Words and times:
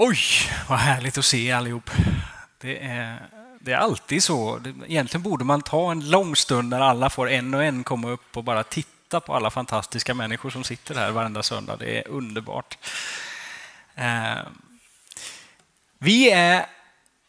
Oj, 0.00 0.18
vad 0.68 0.78
härligt 0.78 1.18
att 1.18 1.24
se 1.24 1.52
allihop. 1.52 1.90
Det 2.58 2.78
är, 2.78 3.28
det 3.60 3.72
är 3.72 3.76
alltid 3.76 4.22
så. 4.22 4.60
Egentligen 4.86 5.22
borde 5.22 5.44
man 5.44 5.62
ta 5.62 5.90
en 5.90 6.10
lång 6.10 6.36
stund 6.36 6.68
när 6.68 6.80
alla 6.80 7.10
får 7.10 7.30
en 7.30 7.54
och 7.54 7.64
en 7.64 7.84
komma 7.84 8.10
upp 8.10 8.36
och 8.36 8.44
bara 8.44 8.62
titta 8.62 9.20
på 9.20 9.34
alla 9.34 9.50
fantastiska 9.50 10.14
människor 10.14 10.50
som 10.50 10.64
sitter 10.64 10.94
här 10.94 11.10
varenda 11.10 11.42
söndag. 11.42 11.76
Det 11.76 11.98
är 11.98 12.08
underbart. 12.08 12.78
Eh, 13.94 14.38
vi 15.98 16.30
är 16.30 16.66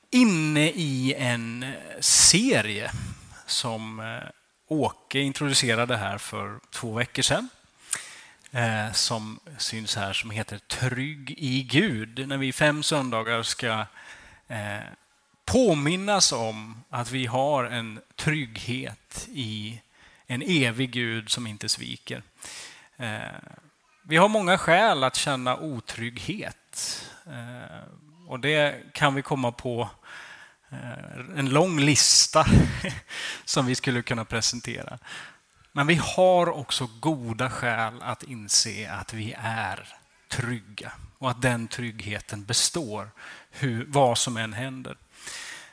inne 0.09 0.69
i 0.69 1.15
en 1.17 1.73
serie 1.99 2.91
som 3.45 3.99
eh, 3.99 4.29
Åke 4.67 5.19
introducerade 5.19 5.97
här 5.97 6.17
för 6.17 6.59
två 6.71 6.93
veckor 6.93 7.21
sedan 7.21 7.49
eh, 8.51 8.91
som 8.91 9.39
syns 9.57 9.95
här 9.95 10.13
som 10.13 10.31
heter 10.31 10.57
Trygg 10.57 11.35
i 11.37 11.63
Gud. 11.63 12.27
När 12.27 12.37
vi 12.37 12.53
fem 12.53 12.83
söndagar 12.83 13.43
ska 13.43 13.85
eh, 14.47 14.79
påminnas 15.45 16.31
om 16.31 16.83
att 16.89 17.11
vi 17.11 17.25
har 17.25 17.63
en 17.63 17.99
trygghet 18.15 19.27
i 19.31 19.81
en 20.27 20.41
evig 20.41 20.91
Gud 20.91 21.29
som 21.29 21.47
inte 21.47 21.69
sviker. 21.69 22.23
Eh, 22.97 23.19
vi 24.03 24.17
har 24.17 24.27
många 24.27 24.57
skäl 24.57 25.03
att 25.03 25.15
känna 25.15 25.57
otrygghet. 25.57 27.05
Eh, 27.25 27.87
och 28.27 28.39
det 28.39 28.93
kan 28.93 29.15
vi 29.15 29.21
komma 29.21 29.51
på 29.51 29.89
eh, 30.69 31.37
en 31.37 31.49
lång 31.49 31.79
lista 31.79 32.45
som 33.45 33.65
vi 33.65 33.75
skulle 33.75 34.01
kunna 34.01 34.25
presentera. 34.25 34.99
Men 35.71 35.87
vi 35.87 35.95
har 35.95 36.49
också 36.49 36.89
goda 36.99 37.49
skäl 37.49 38.01
att 38.01 38.23
inse 38.23 38.91
att 38.91 39.13
vi 39.13 39.35
är 39.41 39.87
trygga 40.27 40.91
och 41.17 41.31
att 41.31 41.41
den 41.41 41.67
tryggheten 41.67 42.45
består 42.45 43.11
hur, 43.51 43.85
vad 43.87 44.17
som 44.17 44.37
än 44.37 44.53
händer. 44.53 44.97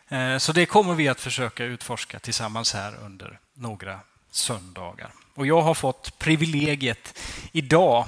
Eh, 0.08 0.38
så 0.38 0.52
det 0.52 0.66
kommer 0.66 0.94
vi 0.94 1.08
att 1.08 1.20
försöka 1.20 1.64
utforska 1.64 2.18
tillsammans 2.18 2.74
här 2.74 2.94
under 2.94 3.38
några 3.54 4.00
söndagar. 4.30 5.10
Och 5.34 5.46
jag 5.46 5.62
har 5.62 5.74
fått 5.74 6.18
privilegiet 6.18 7.18
idag 7.52 8.06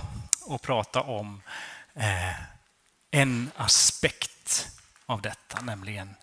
att 0.49 0.63
prata 0.63 1.01
om 1.01 1.43
eh, 1.95 2.41
en 3.11 3.51
aspekt 3.57 4.69
av 5.07 5.23
detta, 5.23 5.61
nämligen 5.61 6.15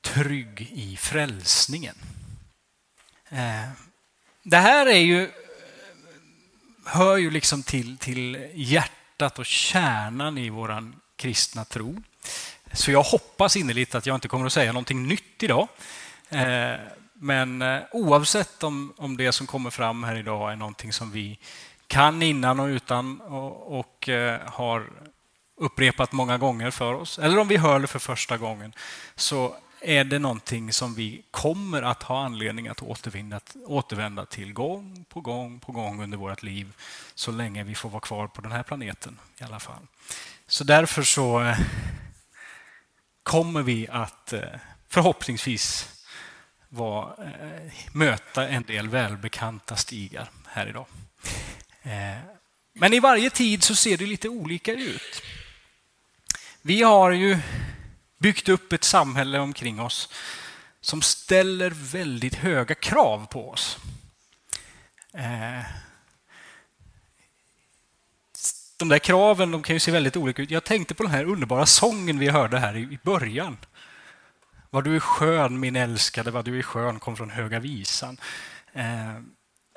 trygg 0.00 0.70
i 0.72 0.96
frälsningen. 0.96 1.96
Eh, 3.28 3.68
det 4.42 4.56
här 4.56 4.86
är 4.86 5.00
ju, 5.00 5.30
hör 6.84 7.16
ju 7.16 7.30
liksom 7.30 7.62
till, 7.62 7.98
till 7.98 8.50
hjärtat 8.54 9.38
och 9.38 9.46
kärnan 9.46 10.38
i 10.38 10.50
vår 10.50 10.92
kristna 11.16 11.64
tro. 11.64 12.02
Så 12.72 12.90
jag 12.90 13.02
hoppas 13.02 13.56
innerligt 13.56 13.94
att 13.94 14.06
jag 14.06 14.14
inte 14.14 14.28
kommer 14.28 14.46
att 14.46 14.52
säga 14.52 14.72
någonting 14.72 15.08
nytt 15.08 15.42
idag. 15.42 15.68
Eh, 16.28 16.74
men 17.12 17.62
eh, 17.62 17.80
oavsett 17.92 18.62
om, 18.62 18.94
om 18.96 19.16
det 19.16 19.32
som 19.32 19.46
kommer 19.46 19.70
fram 19.70 20.04
här 20.04 20.16
idag 20.16 20.52
är 20.52 20.56
någonting 20.56 20.92
som 20.92 21.10
vi 21.10 21.38
kan 21.86 22.22
innan 22.22 22.60
och 22.60 22.66
utan 22.66 23.20
och, 23.20 23.78
och 23.78 24.08
eh, 24.08 24.40
har 24.46 24.90
upprepat 25.56 26.12
många 26.12 26.38
gånger 26.38 26.70
för 26.70 26.94
oss, 26.94 27.18
eller 27.18 27.38
om 27.38 27.48
vi 27.48 27.56
hör 27.56 27.80
det 27.80 27.86
för 27.86 27.98
första 27.98 28.36
gången, 28.36 28.72
så 29.16 29.56
är 29.80 30.04
det 30.04 30.18
någonting 30.18 30.72
som 30.72 30.94
vi 30.94 31.22
kommer 31.30 31.82
att 31.82 32.02
ha 32.02 32.24
anledning 32.24 32.68
att 32.68 32.82
återvända 33.66 34.26
till 34.26 34.52
gång 34.52 35.04
på 35.08 35.20
gång 35.20 35.60
på 35.60 35.72
gång 35.72 36.02
under 36.02 36.18
vårt 36.18 36.42
liv 36.42 36.72
så 37.14 37.32
länge 37.32 37.64
vi 37.64 37.74
får 37.74 37.88
vara 37.90 38.00
kvar 38.00 38.26
på 38.26 38.40
den 38.40 38.52
här 38.52 38.62
planeten 38.62 39.18
i 39.38 39.44
alla 39.44 39.60
fall. 39.60 39.86
Så 40.46 40.64
därför 40.64 41.02
så 41.02 41.40
eh, 41.40 41.58
kommer 43.22 43.62
vi 43.62 43.88
att 43.88 44.32
eh, 44.32 44.42
förhoppningsvis 44.88 45.88
var, 46.68 47.14
eh, 47.18 47.72
möta 47.92 48.48
en 48.48 48.62
del 48.62 48.88
välbekanta 48.88 49.76
stigar 49.76 50.30
här 50.46 50.66
idag. 50.66 50.86
Men 52.72 52.92
i 52.92 53.00
varje 53.00 53.30
tid 53.30 53.62
så 53.62 53.74
ser 53.74 53.96
det 53.96 54.06
lite 54.06 54.28
olika 54.28 54.72
ut. 54.72 55.22
Vi 56.62 56.82
har 56.82 57.10
ju 57.10 57.38
byggt 58.18 58.48
upp 58.48 58.72
ett 58.72 58.84
samhälle 58.84 59.38
omkring 59.38 59.80
oss 59.80 60.08
som 60.80 61.02
ställer 61.02 61.70
väldigt 61.70 62.34
höga 62.34 62.74
krav 62.74 63.26
på 63.26 63.50
oss. 63.50 63.78
Eh, 65.12 65.62
de 68.78 68.88
där 68.88 68.98
kraven 68.98 69.50
de 69.50 69.62
kan 69.62 69.76
ju 69.76 69.80
se 69.80 69.90
väldigt 69.90 70.16
olika 70.16 70.42
ut. 70.42 70.50
Jag 70.50 70.64
tänkte 70.64 70.94
på 70.94 71.02
den 71.02 71.12
här 71.12 71.24
underbara 71.24 71.66
sången 71.66 72.18
vi 72.18 72.28
hörde 72.28 72.58
här 72.58 72.76
i 72.76 72.98
början. 73.02 73.56
Vad 74.70 74.84
du 74.84 74.96
är 74.96 75.00
skön, 75.00 75.60
min 75.60 75.76
älskade, 75.76 76.30
vad 76.30 76.44
du 76.44 76.58
är 76.58 76.62
skön, 76.62 77.00
kom 77.00 77.16
från 77.16 77.30
Höga 77.30 77.60
visan. 77.60 78.16
Eh, 78.72 79.14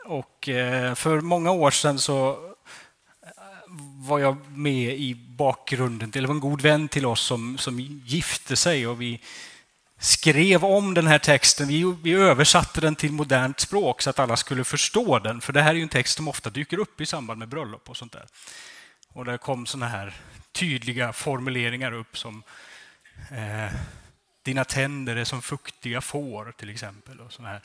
och 0.05 0.49
eh, 0.49 0.95
för 0.95 1.21
många 1.21 1.51
år 1.51 1.71
sedan 1.71 1.99
så 1.99 2.50
var 4.07 4.19
jag 4.19 4.37
med 4.49 4.99
i 4.99 5.15
bakgrunden. 5.15 6.11
Det 6.11 6.21
var 6.21 6.33
en 6.33 6.39
god 6.39 6.61
vän 6.61 6.87
till 6.87 7.05
oss 7.05 7.21
som, 7.21 7.57
som 7.57 7.79
gifte 8.05 8.55
sig 8.55 8.87
och 8.87 9.01
vi 9.01 9.19
skrev 9.99 10.65
om 10.65 10.93
den 10.93 11.07
här 11.07 11.19
texten. 11.19 11.67
Vi, 11.67 11.95
vi 12.03 12.13
översatte 12.13 12.81
den 12.81 12.95
till 12.95 13.11
modernt 13.11 13.59
språk 13.59 14.01
så 14.01 14.09
att 14.09 14.19
alla 14.19 14.37
skulle 14.37 14.63
förstå 14.63 15.19
den. 15.19 15.41
För 15.41 15.53
det 15.53 15.61
här 15.61 15.69
är 15.69 15.75
ju 15.75 15.83
en 15.83 15.89
text 15.89 16.17
som 16.17 16.27
ofta 16.27 16.49
dyker 16.49 16.79
upp 16.79 17.01
i 17.01 17.05
samband 17.05 17.39
med 17.39 17.47
bröllop 17.47 17.89
och 17.89 17.97
sånt 17.97 18.11
där. 18.11 18.25
Och 19.07 19.25
där 19.25 19.37
kom 19.37 19.65
såna 19.65 19.87
här 19.87 20.13
tydliga 20.51 21.13
formuleringar 21.13 21.91
upp 21.91 22.17
som 22.17 22.43
eh, 23.31 23.73
Dina 24.43 24.65
tänder 24.65 25.15
är 25.15 25.23
som 25.23 25.41
fuktiga 25.41 26.01
får, 26.01 26.53
till 26.57 26.69
exempel. 26.69 27.19
Och 27.19 27.33
såna 27.33 27.47
här. 27.49 27.61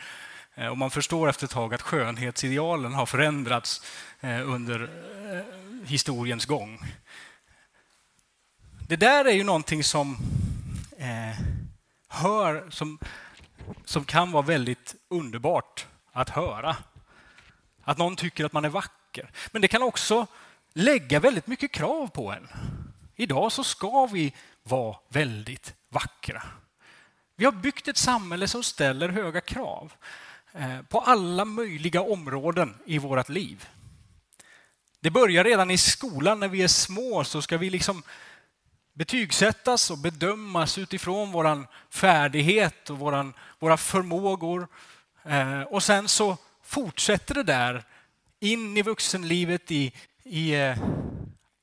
Eh, 0.57 0.69
och 0.69 0.79
man 0.79 0.91
förstår 0.91 1.29
efter 1.29 1.45
ett 1.45 1.51
tag 1.51 1.75
att 1.75 1.83
skönhetsidealen 1.83 2.95
har 2.95 3.07
förändrats 3.07 3.83
eh, 4.21 4.51
under 4.51 4.91
eh, 5.33 5.89
historiens 5.89 6.47
gång. 6.47 6.81
Det 8.89 8.97
där 8.97 9.25
är 9.25 9.33
ju 9.33 9.45
någonting 9.45 9.85
som 9.85 10.17
eh, 10.99 11.41
hör, 12.09 12.71
som, 12.71 12.99
som 13.85 14.05
kan 14.05 14.33
vara 14.33 14.43
väldigt 14.43 14.95
underbart 15.09 15.87
att 16.13 16.31
höra. 16.31 16.77
Att 17.83 17.99
någon 17.99 18.17
tycker 18.17 18.45
att 18.45 18.53
man 18.53 18.65
är 18.65 18.69
vacker. 18.69 19.31
Men 19.53 19.63
det 19.63 19.69
kan 19.69 19.83
också 19.83 20.27
lägga 20.73 21.21
väldigt 21.21 21.47
mycket 21.47 21.73
krav 21.73 22.07
på 22.07 22.33
en. 22.33 22.49
Idag 23.17 23.53
så 23.53 23.65
ska 23.65 24.07
vi 24.07 24.33
vara 24.63 24.97
väldigt 25.09 25.75
vackra. 25.89 26.43
Vi 27.37 27.45
har 27.45 27.53
byggt 27.53 27.89
ett 27.89 27.97
samhälle 27.97 28.49
som 28.49 28.63
ställer 28.63 29.09
höga 29.09 29.41
krav 29.41 29.93
Eh, 30.59 30.83
på 30.83 31.01
alla 31.01 31.45
möjliga 31.45 32.01
områden 32.01 32.75
i 32.85 32.99
vårt 32.99 33.29
liv. 33.29 33.69
Det 35.01 35.11
börjar 35.11 35.45
redan 35.45 35.71
i 35.71 35.79
skolan 35.79 36.41
när 36.41 36.49
vi 36.49 36.63
är 36.63 36.69
små 36.69 37.25
så 37.25 37.43
ska 37.43 37.59
vi 37.59 37.71
liksom 37.71 38.03
betygsättas 38.93 39.91
och 39.91 39.99
bedömas 39.99 40.79
utifrån 40.79 41.33
vår 41.33 41.67
färdighet 41.91 42.91
och 42.91 42.99
våran, 42.99 43.35
våra 43.59 43.77
förmågor. 43.77 44.69
Eh, 45.25 45.63
och 45.63 45.83
sen 45.83 46.09
så 46.09 46.37
fortsätter 46.63 47.35
det 47.35 47.43
där 47.43 47.85
in 48.41 48.77
i 48.77 48.83
vuxenlivet, 48.83 49.71
i, 49.71 49.93
i 50.23 50.55
eh, 50.55 50.79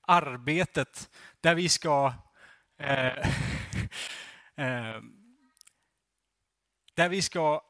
arbetet 0.01 1.09
där 1.41 1.55
vi 1.55 1.69
ska 1.69 2.13
eh, 2.79 3.07
eh 4.55 5.01
där 6.95 7.09
vi 7.09 7.21
ska 7.21 7.61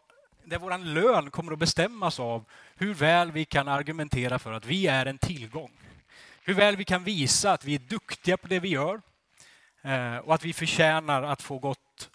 där 0.46 0.60
vår 0.60 0.78
lön 0.78 1.32
kommer 1.32 1.52
att 1.52 1.60
bestämmas 1.60 2.20
av 2.20 2.46
hur 2.76 2.94
väl 2.94 3.32
vi 3.32 3.46
kan 3.46 3.68
argumentera 3.68 4.40
för 4.40 4.54
att 4.54 4.66
vi 4.66 4.88
är 4.88 5.06
en 5.06 5.18
tillgång. 5.18 5.72
Hur 6.44 6.54
väl 6.54 6.76
vi 6.76 6.86
kan 6.86 7.04
visa 7.04 7.52
att 7.52 7.66
vi 7.66 7.76
är 7.76 7.80
duktiga 7.80 8.38
på 8.38 8.48
det 8.48 8.60
vi 8.60 8.70
gör 8.70 9.02
eh, 9.82 10.18
och 10.18 10.34
att 10.34 10.46
vi 10.46 10.54
förtjänar 10.54 11.24
att 11.24 11.42
få 11.42 11.60
gott 11.60 12.10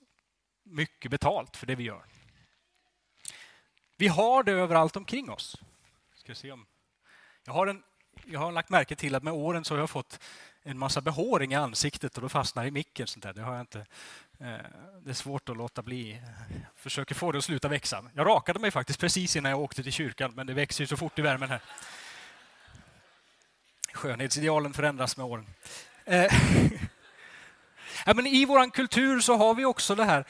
mycket 0.62 1.11
betalt 1.11 1.56
för 1.56 1.67
det 1.67 1.75
vi 1.75 1.85
gör. 1.85 2.05
Vi 3.97 4.08
har 4.08 4.43
det 4.43 4.53
överallt 4.53 4.97
omkring 4.97 5.31
oss. 5.31 5.56
Ska 6.14 6.35
se 6.35 6.53
om 6.53 6.67
jag, 7.44 7.53
har 7.53 7.67
en, 7.67 7.82
jag 8.25 8.41
har 8.41 8.53
lagt 8.53 8.70
märke 8.70 8.97
till 8.97 9.14
att 9.14 9.23
med 9.23 9.32
åren 9.32 9.64
så 9.64 9.75
har 9.75 9.79
jag 9.79 9.91
fått 9.91 10.20
en 10.62 10.79
massa 10.79 11.00
behåring 11.00 11.53
i 11.53 11.55
ansiktet 11.55 12.17
och 12.17 12.23
då 12.23 12.29
fastnar 12.29 12.67
i 12.67 12.70
micken. 12.70 13.06
Sånt 13.06 13.23
där. 13.23 13.32
Det, 13.32 13.43
har 13.43 13.53
jag 13.53 13.62
inte, 13.62 13.87
Eh, 14.40 14.46
det 15.05 15.11
är 15.11 15.14
svårt 15.14 15.49
att 15.49 15.56
låta 15.56 15.82
bli. 15.82 16.23
Jag 16.50 16.82
försöker 16.82 17.14
få 17.14 17.32
det 17.32 17.38
att 17.38 17.44
sluta 17.44 17.69
växa. 17.69 18.05
Jag 18.14 18.26
rakade 18.26 18.58
mig 18.58 18.70
faktiskt 18.70 19.00
precis 19.00 19.37
innan 19.37 19.50
jag 19.50 19.61
åkte 19.61 19.82
till 19.82 19.93
kyrkan, 19.93 20.32
men 20.35 20.46
det 20.46 20.55
växer 20.55 20.82
ju 20.82 20.87
så 20.87 20.96
fort 20.96 21.19
i 21.19 21.23
värmen 21.23 21.49
här. 21.49 21.61
Skönhetsidealen 23.93 24.73
förändras 24.73 25.17
med 25.17 25.26
åren. 25.26 25.46
Eh, 26.05 26.32
ja, 28.06 28.14
men 28.14 28.26
I 28.26 28.44
vår 28.44 28.70
kultur 28.70 29.20
så 29.20 29.37
har 29.37 29.55
vi 29.55 29.64
också 29.64 29.94
det 29.94 30.05
här 30.05 30.25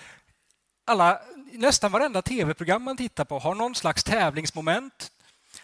alla, 0.89 1.21
nästan 1.53 1.93
varenda 1.93 2.23
tv-program 2.23 2.83
man 2.83 2.97
tittar 2.97 3.25
på 3.25 3.39
har 3.39 3.55
någon 3.55 3.75
slags 3.75 4.05
tävlingsmoment 4.05 5.13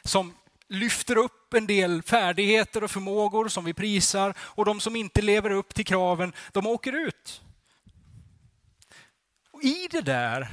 som 0.02 0.34
lyfter 0.68 1.16
upp 1.16 1.54
en 1.54 1.66
del 1.66 2.02
färdigheter 2.02 2.84
och 2.84 2.90
förmågor 2.90 3.48
som 3.48 3.64
vi 3.64 3.74
prisar 3.74 4.34
och 4.38 4.64
de 4.64 4.80
som 4.80 4.96
inte 4.96 5.22
lever 5.22 5.50
upp 5.50 5.74
till 5.74 5.84
kraven, 5.84 6.32
de 6.52 6.66
åker 6.66 6.92
ut. 6.92 7.40
Och 9.64 9.70
I 9.70 9.88
det 9.90 10.00
där 10.00 10.48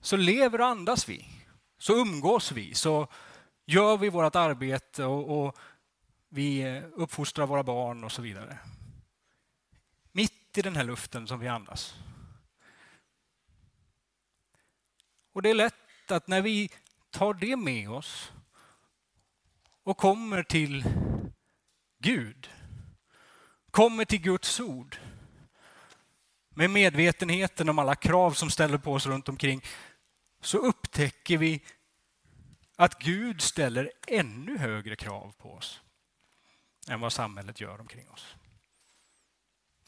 så 0.00 0.16
lever 0.16 0.60
och 0.60 0.66
andas 0.66 1.08
vi, 1.08 1.28
så 1.78 1.96
umgås 1.96 2.52
vi, 2.52 2.74
så 2.74 3.08
gör 3.66 3.96
vi 3.96 4.08
vårt 4.08 4.36
arbete 4.36 5.04
och, 5.04 5.46
och 5.46 5.58
vi 6.28 6.60
eh, 6.60 6.84
uppfostrar 6.94 7.46
våra 7.46 7.62
barn 7.62 8.04
och 8.04 8.12
så 8.12 8.22
vidare. 8.22 8.58
Mitt 10.12 10.58
i 10.58 10.62
den 10.62 10.76
här 10.76 10.84
luften 10.84 11.26
som 11.26 11.40
vi 11.40 11.48
andas. 11.48 11.94
Och 15.32 15.42
det 15.42 15.50
är 15.50 15.54
lätt 15.54 16.10
att 16.10 16.28
när 16.28 16.42
vi 16.42 16.70
tar 17.10 17.34
det 17.34 17.56
med 17.56 17.90
oss 17.90 18.32
och 19.82 19.96
kommer 19.96 20.42
till 20.42 20.84
Gud, 21.98 22.50
kommer 23.70 24.04
till 24.04 24.22
Guds 24.22 24.60
ord 24.60 24.98
med 26.60 26.70
medvetenheten 26.70 27.68
om 27.68 27.78
alla 27.78 27.94
krav 27.94 28.32
som 28.32 28.50
ställer 28.50 28.78
på 28.78 28.92
oss 28.92 29.06
runt 29.06 29.28
omkring 29.28 29.64
så 30.40 30.58
upptäcker 30.58 31.38
vi 31.38 31.62
att 32.76 32.98
Gud 32.98 33.40
ställer 33.40 33.92
ännu 34.06 34.58
högre 34.58 34.96
krav 34.96 35.34
på 35.38 35.52
oss 35.52 35.80
än 36.88 37.00
vad 37.00 37.12
samhället 37.12 37.60
gör 37.60 37.80
omkring 37.80 38.10
oss. 38.10 38.34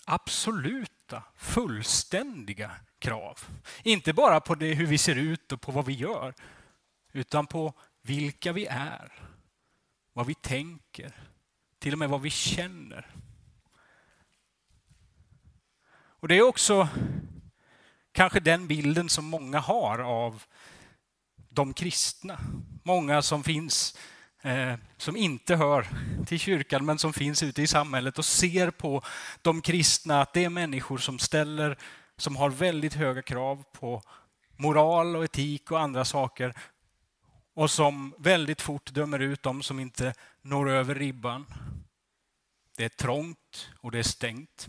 Absoluta, 0.05 1.23
fullständiga 1.37 2.71
krav. 2.99 3.39
Inte 3.83 4.13
bara 4.13 4.41
på 4.41 4.55
det, 4.55 4.75
hur 4.75 4.87
vi 4.87 4.99
ser 4.99 5.15
ut 5.15 5.53
och 5.53 5.61
på 5.61 5.73
vad 5.73 5.87
vi 5.87 5.93
gör, 5.93 6.35
utan 7.13 7.47
på 7.47 7.75
vilka 8.03 8.53
vi 8.53 8.67
är, 8.67 9.13
vad 10.13 10.27
vi 10.27 10.35
tänker, 10.35 11.13
till 11.79 11.93
och 11.93 11.99
med 11.99 12.09
vad 12.09 12.21
vi 12.21 12.31
känner. 12.31 13.11
Och 16.23 16.29
Det 16.29 16.35
är 16.35 16.43
också 16.43 16.89
kanske 18.13 18.41
den 18.41 18.67
bilden 18.67 19.09
som 19.09 19.25
många 19.25 19.59
har 19.59 19.99
av 19.99 20.43
de 21.49 21.75
kristna. 21.75 22.39
Många 22.83 23.23
som 23.23 23.45
finns 23.45 23.99
eh, 24.43 24.75
som 24.97 25.17
inte 25.17 25.57
hör 25.57 25.87
till 26.27 26.39
kyrkan 26.39 26.85
men 26.85 26.99
som 26.99 27.13
finns 27.13 27.43
ute 27.43 27.63
i 27.63 27.67
samhället 27.67 28.19
och 28.19 28.25
ser 28.25 28.71
på 28.71 29.03
de 29.43 29.61
kristna 29.61 30.21
att 30.21 30.33
det 30.33 30.45
är 30.45 30.49
människor 30.49 30.99
som 30.99 31.19
ställer, 31.19 31.79
som 32.17 32.37
har 32.37 32.51
väldigt 32.51 32.95
höga 32.95 33.23
krav 33.23 33.65
på 33.73 34.03
moral 34.57 35.17
och 35.17 35.25
etik 35.25 35.71
och 35.71 35.81
andra 35.81 36.05
saker 36.05 36.55
och 37.55 37.71
som 37.71 38.15
väldigt 38.19 38.61
fort 38.61 38.93
dömer 38.93 39.19
ut 39.19 39.43
dem 39.43 39.63
som 39.63 39.81
inte 39.81 40.15
når 40.43 40.71
över 40.71 40.95
ribban. 40.95 41.47
Det 42.77 42.85
är 42.85 42.89
trångt 42.89 43.71
och 43.81 43.91
det 43.91 43.99
är 43.99 44.03
stängt. 44.03 44.69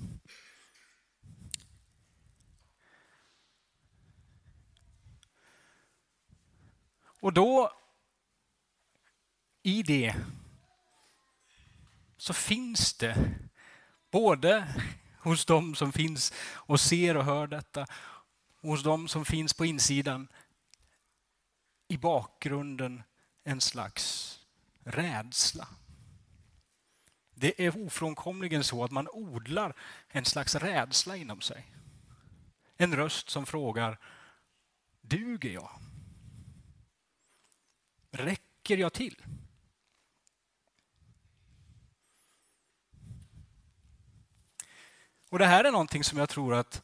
Och 7.23 7.33
då, 7.33 7.71
i 9.61 9.83
det, 9.83 10.15
så 12.17 12.33
finns 12.33 12.93
det 12.93 13.39
både 14.11 14.75
hos 15.19 15.45
dem 15.45 15.75
som 15.75 15.91
finns 15.91 16.33
och 16.53 16.79
ser 16.79 17.17
och 17.17 17.25
hör 17.25 17.47
detta, 17.47 17.85
och 18.61 18.69
hos 18.69 18.83
dem 18.83 19.07
som 19.07 19.25
finns 19.25 19.53
på 19.53 19.65
insidan, 19.65 20.27
i 21.87 21.97
bakgrunden 21.97 23.03
en 23.43 23.61
slags 23.61 24.39
rädsla. 24.83 25.67
Det 27.33 27.65
är 27.65 27.85
ofrånkomligen 27.85 28.63
så 28.63 28.83
att 28.83 28.91
man 28.91 29.07
odlar 29.11 29.75
en 30.07 30.25
slags 30.25 30.55
rädsla 30.55 31.17
inom 31.17 31.41
sig. 31.41 31.71
En 32.77 32.95
röst 32.95 33.29
som 33.29 33.45
frågar, 33.45 33.99
duger 35.01 35.51
jag? 35.51 35.79
Räcker 38.15 38.77
jag 38.77 38.93
till? 38.93 39.21
Och 45.29 45.39
Det 45.39 45.45
här 45.45 45.63
är 45.63 45.71
någonting 45.71 46.03
som 46.03 46.19
jag 46.19 46.29
tror 46.29 46.53
att 46.55 46.81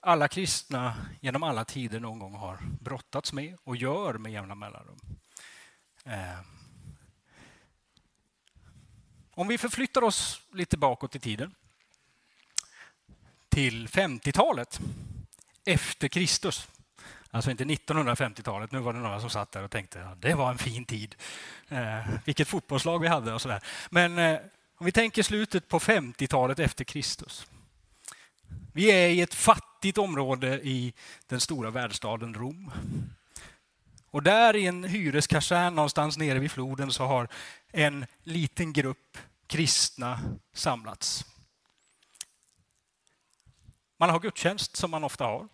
alla 0.00 0.28
kristna 0.28 1.06
genom 1.20 1.42
alla 1.42 1.64
tider 1.64 2.00
någon 2.00 2.18
gång 2.18 2.34
har 2.34 2.58
brottats 2.80 3.32
med 3.32 3.56
och 3.64 3.76
gör 3.76 4.14
med 4.14 4.32
jämna 4.32 4.54
mellanrum. 4.54 4.98
Eh, 6.04 6.40
om 9.30 9.48
vi 9.48 9.58
förflyttar 9.58 10.04
oss 10.04 10.40
lite 10.52 10.76
bakåt 10.76 11.16
i 11.16 11.18
tiden 11.18 11.54
till 13.48 13.88
50-talet 13.88 14.80
efter 15.64 16.08
Kristus. 16.08 16.68
Alltså 17.34 17.50
inte 17.50 17.64
1950-talet, 17.64 18.72
nu 18.72 18.78
var 18.78 18.92
det 18.92 18.98
några 18.98 19.20
som 19.20 19.30
satt 19.30 19.52
där 19.52 19.62
och 19.62 19.70
tänkte 19.70 20.00
att 20.00 20.08
ja, 20.08 20.14
det 20.28 20.34
var 20.34 20.50
en 20.50 20.58
fin 20.58 20.84
tid. 20.84 21.14
Eh, 21.68 21.98
vilket 22.24 22.48
fotbollslag 22.48 22.98
vi 22.98 23.08
hade 23.08 23.32
och 23.32 23.40
sådär. 23.40 23.60
Men 23.90 24.18
eh, 24.18 24.38
om 24.76 24.86
vi 24.86 24.92
tänker 24.92 25.22
slutet 25.22 25.68
på 25.68 25.78
50-talet 25.78 26.58
efter 26.58 26.84
Kristus. 26.84 27.46
Vi 28.72 28.90
är 28.90 29.08
i 29.08 29.20
ett 29.20 29.34
fattigt 29.34 29.98
område 29.98 30.60
i 30.62 30.92
den 31.26 31.40
stora 31.40 31.70
världsstaden 31.70 32.34
Rom. 32.34 32.72
Och 34.10 34.22
där 34.22 34.56
i 34.56 34.66
en 34.66 34.84
hyreskasern 34.84 35.74
någonstans 35.74 36.16
nere 36.16 36.38
vid 36.38 36.50
floden 36.50 36.92
så 36.92 37.04
har 37.04 37.28
en 37.72 38.06
liten 38.22 38.72
grupp 38.72 39.18
kristna 39.46 40.20
samlats. 40.52 41.24
Man 43.96 44.10
har 44.10 44.20
gudstjänst 44.20 44.76
som 44.76 44.90
man 44.90 45.04
ofta 45.04 45.24
har. 45.24 45.48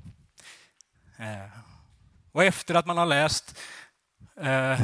Eh, 1.16 1.69
och 2.32 2.44
efter 2.44 2.74
att 2.74 2.86
man 2.86 2.98
har 2.98 3.06
läst 3.06 3.58
eh, 4.36 4.80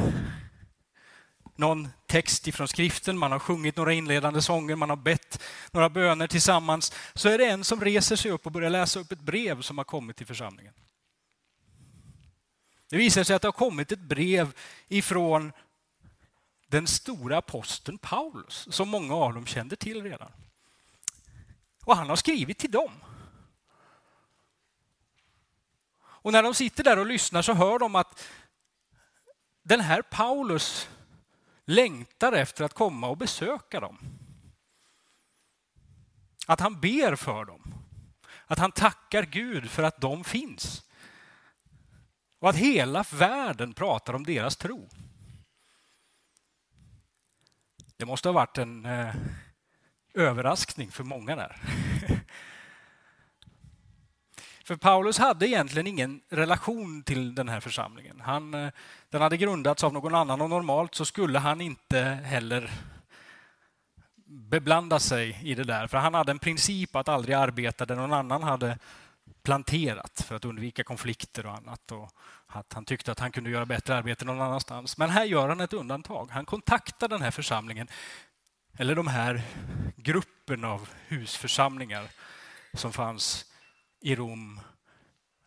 någon 1.55 1.87
text 2.05 2.47
ifrån 2.47 2.67
skriften, 2.67 3.17
man 3.17 3.31
har 3.31 3.39
sjungit 3.39 3.77
några 3.77 3.93
inledande 3.93 4.41
sånger, 4.41 4.75
man 4.75 4.89
har 4.89 4.97
bett 4.97 5.43
några 5.71 5.89
böner 5.89 6.27
tillsammans, 6.27 6.93
så 7.13 7.29
är 7.29 7.37
det 7.37 7.45
en 7.45 7.63
som 7.63 7.81
reser 7.81 8.15
sig 8.15 8.31
upp 8.31 8.45
och 8.45 8.51
börjar 8.51 8.69
läsa 8.69 8.99
upp 8.99 9.11
ett 9.11 9.21
brev 9.21 9.61
som 9.61 9.77
har 9.77 9.85
kommit 9.85 10.17
till 10.17 10.27
församlingen. 10.27 10.73
Det 12.89 12.97
visar 12.97 13.23
sig 13.23 13.35
att 13.35 13.41
det 13.41 13.47
har 13.47 13.53
kommit 13.53 13.91
ett 13.91 13.99
brev 13.99 14.53
ifrån 14.87 15.51
den 16.67 16.87
stora 16.87 17.37
aposteln 17.37 17.97
Paulus, 17.97 18.67
som 18.71 18.89
många 18.89 19.15
av 19.15 19.33
dem 19.33 19.45
kände 19.45 19.75
till 19.75 20.03
redan. 20.03 20.31
Och 21.85 21.95
han 21.95 22.09
har 22.09 22.15
skrivit 22.15 22.57
till 22.57 22.71
dem. 22.71 22.91
Och 26.27 26.33
när 26.33 26.43
de 26.43 26.53
sitter 26.53 26.83
där 26.83 26.99
och 26.99 27.05
lyssnar 27.05 27.41
så 27.41 27.53
hör 27.53 27.79
de 27.79 27.95
att 27.95 28.27
den 29.63 29.79
här 29.79 30.01
Paulus 30.01 30.89
längtar 31.65 32.33
efter 32.33 32.63
att 32.63 32.73
komma 32.73 33.07
och 33.07 33.17
besöka 33.17 33.79
dem. 33.79 33.97
Att 36.47 36.59
han 36.59 36.79
ber 36.79 37.15
för 37.15 37.45
dem. 37.45 37.73
Att 38.45 38.59
han 38.59 38.71
tackar 38.71 39.23
Gud 39.23 39.71
för 39.71 39.83
att 39.83 40.01
de 40.01 40.23
finns. 40.23 40.83
Och 42.39 42.49
att 42.49 42.55
hela 42.55 43.05
världen 43.11 43.73
pratar 43.73 44.13
om 44.13 44.23
deras 44.23 44.55
tro. 44.55 44.89
Det 47.97 48.05
måste 48.05 48.27
ha 48.27 48.33
varit 48.33 48.57
en 48.57 48.85
eh, 48.85 49.15
överraskning 50.13 50.91
för 50.91 51.03
många 51.03 51.35
där. 51.35 51.61
För 54.67 54.75
Paulus 54.75 55.17
hade 55.17 55.47
egentligen 55.47 55.87
ingen 55.87 56.21
relation 56.29 57.03
till 57.03 57.35
den 57.35 57.49
här 57.49 57.59
församlingen. 57.59 58.21
Han, 58.21 58.53
eh, 58.53 58.69
den 59.09 59.21
hade 59.21 59.37
grundats 59.37 59.83
av 59.83 59.93
någon 59.93 60.15
annan 60.15 60.41
och 60.41 60.49
normalt 60.49 60.95
så 60.95 61.05
skulle 61.05 61.39
han 61.39 61.61
inte 61.61 61.99
heller 61.99 62.71
beblanda 64.25 64.99
sig 64.99 65.39
i 65.43 65.55
det 65.55 65.63
där. 65.63 65.87
För 65.87 65.97
han 65.97 66.13
hade 66.13 66.31
en 66.31 66.39
princip 66.39 66.95
att 66.95 67.07
aldrig 67.07 67.35
arbeta 67.35 67.85
där 67.85 67.95
någon 67.95 68.13
annan 68.13 68.43
hade 68.43 68.77
planterat 69.43 70.23
för 70.27 70.35
att 70.35 70.45
undvika 70.45 70.83
konflikter 70.83 71.45
och 71.45 71.53
annat. 71.53 71.91
Och 71.91 72.09
att 72.47 72.73
han 72.73 72.85
tyckte 72.85 73.11
att 73.11 73.19
han 73.19 73.31
kunde 73.31 73.49
göra 73.49 73.65
bättre 73.65 73.95
arbete 73.95 74.25
någon 74.25 74.41
annanstans. 74.41 74.97
Men 74.97 75.09
här 75.09 75.25
gör 75.25 75.49
han 75.49 75.61
ett 75.61 75.73
undantag. 75.73 76.29
Han 76.31 76.45
kontaktar 76.45 77.07
den 77.07 77.21
här 77.21 77.31
församlingen, 77.31 77.87
eller 78.77 78.95
de 78.95 79.07
här 79.07 79.41
gruppen 79.95 80.63
av 80.63 80.89
husförsamlingar 81.07 82.07
som 82.73 82.93
fanns 82.93 83.46
i 84.07 84.15
Rom 84.15 84.59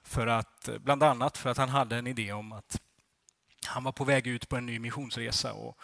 för 0.05 0.27
att, 0.27 0.69
bland 0.81 1.03
annat 1.03 1.39
för 1.39 1.51
att 1.51 1.57
han 1.57 1.69
hade 1.69 1.97
en 1.97 2.07
idé 2.07 2.33
om 2.33 2.53
att 2.53 2.81
han 3.67 3.85
var 3.85 3.93
på 3.93 4.05
väg 4.05 4.27
ut 4.27 4.49
på 4.49 4.57
en 4.57 4.67
ny 4.67 4.79
missionsresa 4.79 5.53
och 5.53 5.79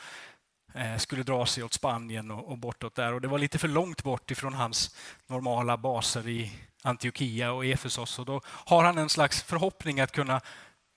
eh, 0.75 0.97
skulle 0.97 1.23
dra 1.23 1.47
sig 1.47 1.65
åt 1.65 1.73
Spanien 1.73 2.31
och, 2.31 2.59
bortåt 2.59 2.95
där. 2.95 3.13
Och 3.13 3.21
det 3.21 3.29
var 3.29 3.39
lite 3.39 3.59
för 3.59 3.69
långt 3.69 4.03
bort 4.03 4.31
ifrån 4.31 4.55
hans 4.55 4.97
normala 5.27 5.77
baser 5.77 6.29
i 6.29 6.53
Antiochia 6.83 7.53
och 7.53 7.67
Efesos. 7.67 8.19
Och 8.19 8.27
då 8.27 8.41
har 8.45 8.85
han 8.85 8.99
en 8.99 9.09
slags 9.09 9.43
förhoppning 9.43 10.01
att 10.01 10.13
kunna, 10.13 10.41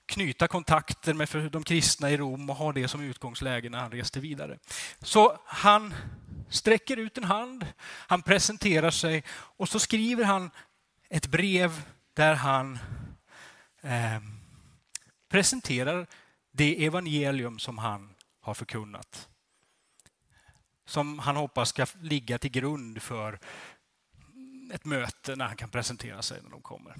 knyta 0.06 0.48
kontakter 0.48 1.14
med 1.14 1.52
de 1.52 1.64
kristna 1.64 2.10
i 2.10 2.16
Rom 2.16 2.50
och 2.50 2.56
ha 2.56 2.72
det 2.72 2.88
som 2.88 3.00
utgångsläge 3.00 3.70
när 3.70 3.78
han 3.78 3.92
reste 3.92 4.20
vidare. 4.20 4.58
Så 5.02 5.38
han 5.46 5.94
sträcker 6.48 6.96
ut 6.96 7.18
en 7.18 7.24
hand, 7.24 7.66
han 7.82 8.22
presenterar 8.22 8.90
sig 8.90 9.24
och 9.30 9.68
så 9.68 9.78
skriver 9.78 10.24
han 10.24 10.50
ett 11.10 11.26
brev 11.26 11.82
där 12.14 12.34
han 12.34 12.78
eh, 13.80 14.20
presenterar 15.28 16.06
det 16.52 16.86
evangelium 16.86 17.58
som 17.58 17.78
han 17.78 18.14
har 18.40 18.54
förkunnat. 18.54 19.28
Som 20.86 21.18
han 21.18 21.36
hoppas 21.36 21.68
ska 21.68 21.86
ligga 22.00 22.38
till 22.38 22.50
grund 22.50 23.02
för 23.02 23.38
ett 24.72 24.84
möte 24.84 25.36
när 25.36 25.46
han 25.46 25.56
kan 25.56 25.68
presentera 25.68 26.22
sig 26.22 26.42
när 26.42 26.50
de 26.50 26.60
kommer. 26.60 26.96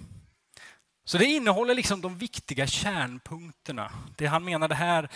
Så 1.05 1.19
det 1.19 1.25
innehåller 1.25 1.75
liksom 1.75 2.01
de 2.01 2.19
viktiga 2.19 2.67
kärnpunkterna. 2.67 3.93
Det 4.17 4.27
han 4.27 4.45
menar 4.45 4.69
det 4.69 4.75
här 4.75 5.09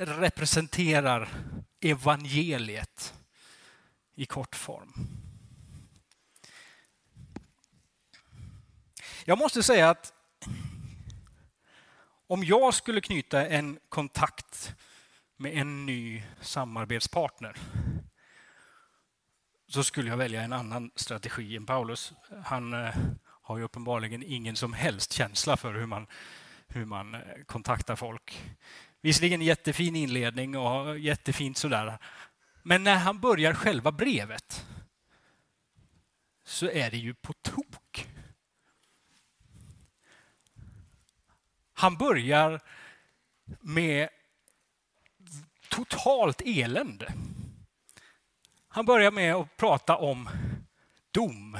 representerar 0.00 1.28
evangeliet 1.80 3.14
i 4.14 4.26
kort 4.26 4.56
form. 4.56 5.27
Jag 9.28 9.38
måste 9.38 9.62
säga 9.62 9.90
att 9.90 10.12
om 12.26 12.44
jag 12.44 12.74
skulle 12.74 13.00
knyta 13.00 13.46
en 13.46 13.78
kontakt 13.88 14.74
med 15.36 15.52
en 15.52 15.86
ny 15.86 16.22
samarbetspartner 16.40 17.56
så 19.66 19.84
skulle 19.84 20.10
jag 20.10 20.16
välja 20.16 20.42
en 20.42 20.52
annan 20.52 20.90
strategi 20.94 21.56
än 21.56 21.66
Paulus. 21.66 22.12
Han 22.44 22.72
eh, 22.72 22.94
har 23.22 23.58
ju 23.58 23.64
uppenbarligen 23.64 24.22
ingen 24.22 24.56
som 24.56 24.72
helst 24.72 25.12
känsla 25.12 25.56
för 25.56 25.74
hur 25.74 25.86
man, 25.86 26.06
hur 26.68 26.84
man 26.84 27.14
eh, 27.14 27.20
kontaktar 27.46 27.96
folk. 27.96 28.54
Visserligen 29.00 29.42
jättefin 29.42 29.96
inledning 29.96 30.56
och 30.56 30.98
jättefint 30.98 31.56
sådär. 31.58 31.98
Men 32.62 32.84
när 32.84 32.96
han 32.96 33.20
börjar 33.20 33.54
själva 33.54 33.92
brevet 33.92 34.66
så 36.44 36.70
är 36.70 36.90
det 36.90 36.98
ju 36.98 37.14
på 37.14 37.32
tok. 37.32 37.87
Han 41.78 41.96
börjar 41.96 42.60
med 43.60 44.08
totalt 45.68 46.42
elände. 46.44 47.12
Han 48.68 48.86
börjar 48.86 49.10
med 49.10 49.34
att 49.34 49.56
prata 49.56 49.96
om 49.96 50.28
dom. 51.10 51.58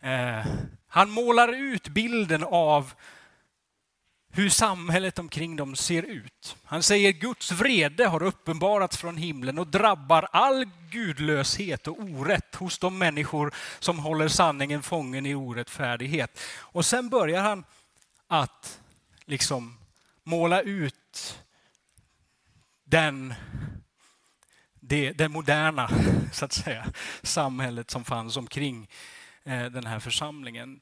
Eh, 0.00 0.46
han 0.88 1.10
målar 1.10 1.52
ut 1.52 1.88
bilden 1.88 2.44
av 2.44 2.92
hur 4.32 4.48
samhället 4.48 5.18
omkring 5.18 5.56
dem 5.56 5.76
ser 5.76 6.02
ut. 6.02 6.56
Han 6.64 6.82
säger 6.82 7.12
Guds 7.12 7.52
vrede 7.52 8.06
har 8.06 8.22
uppenbarats 8.22 8.96
från 8.96 9.16
himlen 9.16 9.58
och 9.58 9.66
drabbar 9.66 10.28
all 10.32 10.64
gudlöshet 10.90 11.86
och 11.86 11.98
orätt 12.00 12.54
hos 12.54 12.78
de 12.78 12.98
människor 12.98 13.54
som 13.78 13.98
håller 13.98 14.28
sanningen 14.28 14.82
fången 14.82 15.26
i 15.26 15.34
orättfärdighet. 15.34 16.40
Och 16.58 16.86
sen 16.86 17.08
börjar 17.08 17.42
han 17.42 17.64
att 18.30 18.79
liksom 19.30 19.78
måla 20.24 20.62
ut 20.62 21.42
den 22.84 23.34
det, 24.80 25.12
det 25.12 25.28
moderna 25.28 25.90
så 26.32 26.44
att 26.44 26.52
säga, 26.52 26.86
samhället 27.22 27.90
som 27.90 28.04
fanns 28.04 28.36
omkring 28.36 28.88
eh, 29.44 29.64
den 29.64 29.86
här 29.86 29.98
församlingen. 29.98 30.80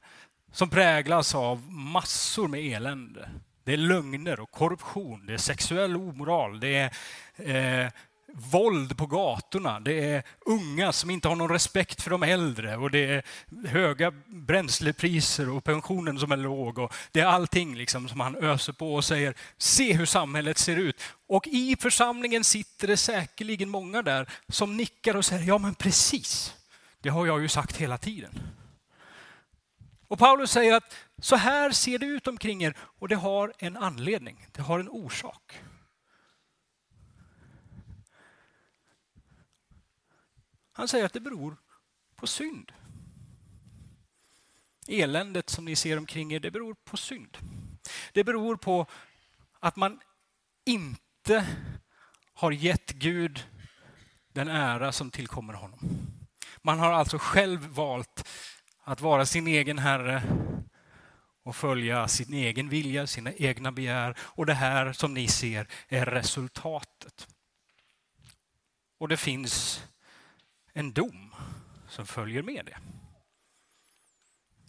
Som 0.52 0.70
präglas 0.70 1.34
av 1.34 1.72
massor 1.72 2.48
med 2.48 2.60
elände. 2.60 3.30
Det 3.64 3.72
är 3.72 3.76
lögner 3.76 4.40
och 4.40 4.50
korruption, 4.50 5.26
det 5.26 5.34
är 5.34 5.38
sexuell 5.38 5.96
omoral, 5.96 6.60
det 6.60 6.90
är 7.36 7.84
eh, 7.84 7.90
våld 8.32 8.96
på 8.96 9.06
gatorna, 9.06 9.80
det 9.80 10.04
är 10.04 10.22
unga 10.46 10.92
som 10.92 11.10
inte 11.10 11.28
har 11.28 11.36
någon 11.36 11.50
respekt 11.50 12.02
för 12.02 12.10
de 12.10 12.22
äldre 12.22 12.76
och 12.76 12.90
det 12.90 13.04
är 13.04 13.22
höga 13.66 14.10
bränslepriser 14.26 15.48
och 15.48 15.64
pensionen 15.64 16.18
som 16.18 16.32
är 16.32 16.36
låg. 16.36 16.78
Och 16.78 16.94
det 17.12 17.20
är 17.20 17.26
allting 17.26 17.76
liksom 17.76 18.08
som 18.08 18.20
han 18.20 18.36
öser 18.36 18.72
på 18.72 18.94
och 18.94 19.04
säger, 19.04 19.34
se 19.58 19.92
hur 19.92 20.06
samhället 20.06 20.58
ser 20.58 20.76
ut. 20.76 21.02
Och 21.28 21.46
i 21.46 21.76
församlingen 21.80 22.44
sitter 22.44 22.86
det 22.86 22.96
säkerligen 22.96 23.68
många 23.68 24.02
där 24.02 24.28
som 24.48 24.76
nickar 24.76 25.16
och 25.16 25.24
säger, 25.24 25.44
ja 25.44 25.58
men 25.58 25.74
precis, 25.74 26.54
det 27.00 27.08
har 27.08 27.26
jag 27.26 27.42
ju 27.42 27.48
sagt 27.48 27.76
hela 27.76 27.98
tiden. 27.98 28.40
Och 30.08 30.18
Paulus 30.18 30.50
säger 30.50 30.74
att 30.74 30.94
så 31.22 31.36
här 31.36 31.70
ser 31.70 31.98
det 31.98 32.06
ut 32.06 32.26
omkring 32.26 32.64
er 32.64 32.74
och 32.98 33.08
det 33.08 33.16
har 33.16 33.52
en 33.58 33.76
anledning, 33.76 34.46
det 34.52 34.62
har 34.62 34.80
en 34.80 34.88
orsak. 34.88 35.60
Han 40.78 40.88
säger 40.88 41.04
att 41.06 41.12
det 41.12 41.20
beror 41.20 41.56
på 42.16 42.26
synd. 42.26 42.72
Eländet 44.88 45.50
som 45.50 45.64
ni 45.64 45.76
ser 45.76 45.98
omkring 45.98 46.32
er, 46.32 46.40
det 46.40 46.50
beror 46.50 46.74
på 46.74 46.96
synd. 46.96 47.38
Det 48.12 48.24
beror 48.24 48.56
på 48.56 48.86
att 49.60 49.76
man 49.76 50.00
inte 50.64 51.46
har 52.34 52.52
gett 52.52 52.90
Gud 52.90 53.46
den 54.32 54.48
ära 54.48 54.92
som 54.92 55.10
tillkommer 55.10 55.54
honom. 55.54 55.80
Man 56.62 56.78
har 56.78 56.92
alltså 56.92 57.18
själv 57.18 57.66
valt 57.66 58.28
att 58.84 59.00
vara 59.00 59.26
sin 59.26 59.46
egen 59.46 59.78
herre 59.78 60.22
och 61.42 61.56
följa 61.56 62.08
sin 62.08 62.34
egen 62.34 62.68
vilja, 62.68 63.06
sina 63.06 63.32
egna 63.32 63.72
begär. 63.72 64.18
Och 64.20 64.46
det 64.46 64.54
här 64.54 64.92
som 64.92 65.14
ni 65.14 65.28
ser 65.28 65.68
är 65.88 66.06
resultatet. 66.06 67.28
Och 68.98 69.08
det 69.08 69.16
finns 69.16 69.82
en 70.78 70.92
dom 70.92 71.34
som 71.88 72.06
följer 72.06 72.42
med 72.42 72.66
det. 72.66 72.78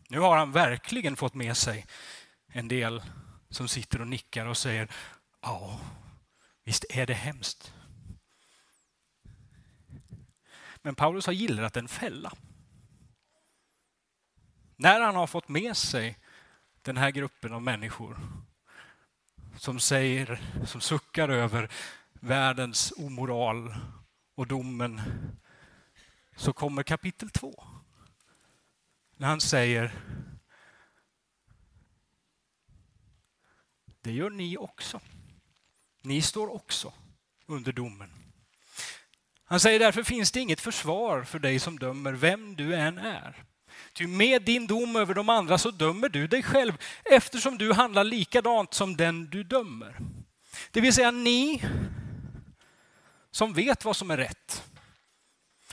Nu 0.07 0.19
har 0.19 0.37
han 0.37 0.51
verkligen 0.51 1.15
fått 1.15 1.33
med 1.33 1.57
sig 1.57 1.85
en 2.47 2.67
del 2.67 3.03
som 3.49 3.67
sitter 3.67 4.01
och 4.01 4.07
nickar 4.07 4.45
och 4.45 4.57
säger 4.57 4.91
ja, 5.41 5.79
visst 6.63 6.85
är 6.89 7.05
det 7.05 7.13
hemskt. 7.13 7.73
Men 10.81 10.95
Paulus 10.95 11.25
har 11.25 11.33
gillrat 11.33 11.77
en 11.77 11.87
fälla. 11.87 12.33
När 14.75 15.01
han 15.01 15.15
har 15.15 15.27
fått 15.27 15.47
med 15.47 15.77
sig 15.77 16.17
den 16.81 16.97
här 16.97 17.11
gruppen 17.11 17.53
av 17.53 17.61
människor 17.61 18.19
som 19.57 19.79
säger, 19.79 20.41
som 20.65 20.81
suckar 20.81 21.29
över 21.29 21.71
världens 22.13 22.93
omoral 22.97 23.75
och 24.35 24.47
domen 24.47 25.01
så 26.39 26.53
kommer 26.53 26.83
kapitel 26.83 27.29
2. 27.29 27.63
När 29.17 29.27
han 29.27 29.41
säger 29.41 29.91
Det 34.01 34.11
gör 34.11 34.29
ni 34.29 34.57
också. 34.57 34.99
Ni 36.01 36.21
står 36.21 36.53
också 36.53 36.93
under 37.45 37.71
domen. 37.71 38.09
Han 39.43 39.59
säger 39.59 39.79
därför 39.79 40.03
finns 40.03 40.31
det 40.31 40.39
inget 40.39 40.61
försvar 40.61 41.23
för 41.23 41.39
dig 41.39 41.59
som 41.59 41.79
dömer 41.79 42.13
vem 42.13 42.55
du 42.55 42.75
än 42.75 42.97
är. 42.97 43.43
Ty 43.93 44.07
med 44.07 44.41
din 44.41 44.67
dom 44.67 44.95
över 44.95 45.13
de 45.13 45.29
andra 45.29 45.57
så 45.57 45.71
dömer 45.71 46.09
du 46.09 46.27
dig 46.27 46.43
själv 46.43 46.77
eftersom 47.05 47.57
du 47.57 47.73
handlar 47.73 48.03
likadant 48.03 48.73
som 48.73 48.97
den 48.97 49.29
du 49.29 49.43
dömer. 49.43 49.97
Det 50.71 50.81
vill 50.81 50.93
säga 50.93 51.11
ni 51.11 51.63
som 53.31 53.53
vet 53.53 53.85
vad 53.85 53.95
som 53.95 54.11
är 54.11 54.17
rätt 54.17 54.68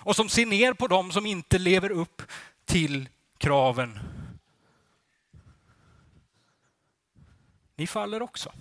och 0.06 0.16
som 0.16 0.28
ser 0.28 0.46
ner 0.46 0.72
på 0.72 0.86
dem 0.86 1.12
som 1.12 1.26
inte 1.26 1.58
lever 1.58 1.90
upp 1.90 2.22
till 2.64 3.08
kraven. 3.38 3.98
Ni 7.76 7.86
faller 7.86 8.22
också. 8.22 8.52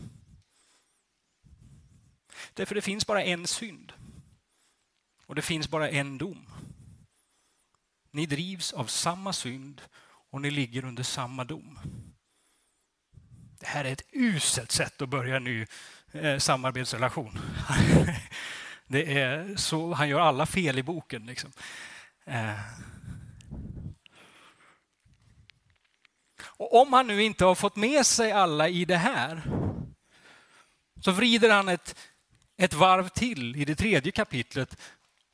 Därför 2.54 2.76
det 2.76 2.82
finns 2.82 3.08
bara 3.08 3.24
en 3.24 3.48
synd. 3.48 3.94
Och 5.26 5.36
det 5.36 5.42
finns 5.42 5.70
bara 5.70 5.90
en 5.90 6.18
dom. 6.18 6.50
Ni 8.12 8.26
drivs 8.26 8.74
av 8.74 8.86
samma 8.86 9.34
synd 9.34 9.82
och 10.30 10.42
ni 10.42 10.52
ligger 10.52 10.86
under 10.86 11.04
samma 11.04 11.44
dom. 11.44 11.80
Det 13.60 13.68
här 13.68 13.86
är 13.86 13.92
ett 13.92 14.08
uselt 14.12 14.72
sätt 14.72 15.02
att 15.02 15.10
börja 15.10 15.36
en 15.36 15.44
ny 15.44 15.66
eh, 16.12 16.38
samarbetsrelation. 16.38 17.40
Det 18.88 19.20
är 19.20 19.56
så, 19.56 19.94
han 19.94 20.10
gör 20.10 20.20
alla 20.20 20.46
fel 20.46 20.80
i 20.80 20.84
boken. 20.84 21.26
Liksom. 21.26 21.52
Eh. 22.26 22.60
Och 26.58 26.82
om 26.82 26.94
han 26.94 27.08
nu 27.08 27.24
inte 27.24 27.46
har 27.46 27.56
fått 27.56 27.76
med 27.76 28.06
sig 28.06 28.32
alla 28.32 28.70
i 28.70 28.86
det 28.86 28.98
här 28.98 29.42
så 31.02 31.12
vrider 31.12 31.50
han 31.50 31.70
ett, 31.70 31.96
ett 32.58 32.74
varv 32.74 33.10
till 33.10 33.56
i 33.56 33.66
det 33.66 33.76
tredje 33.76 34.12
kapitlet 34.12 34.78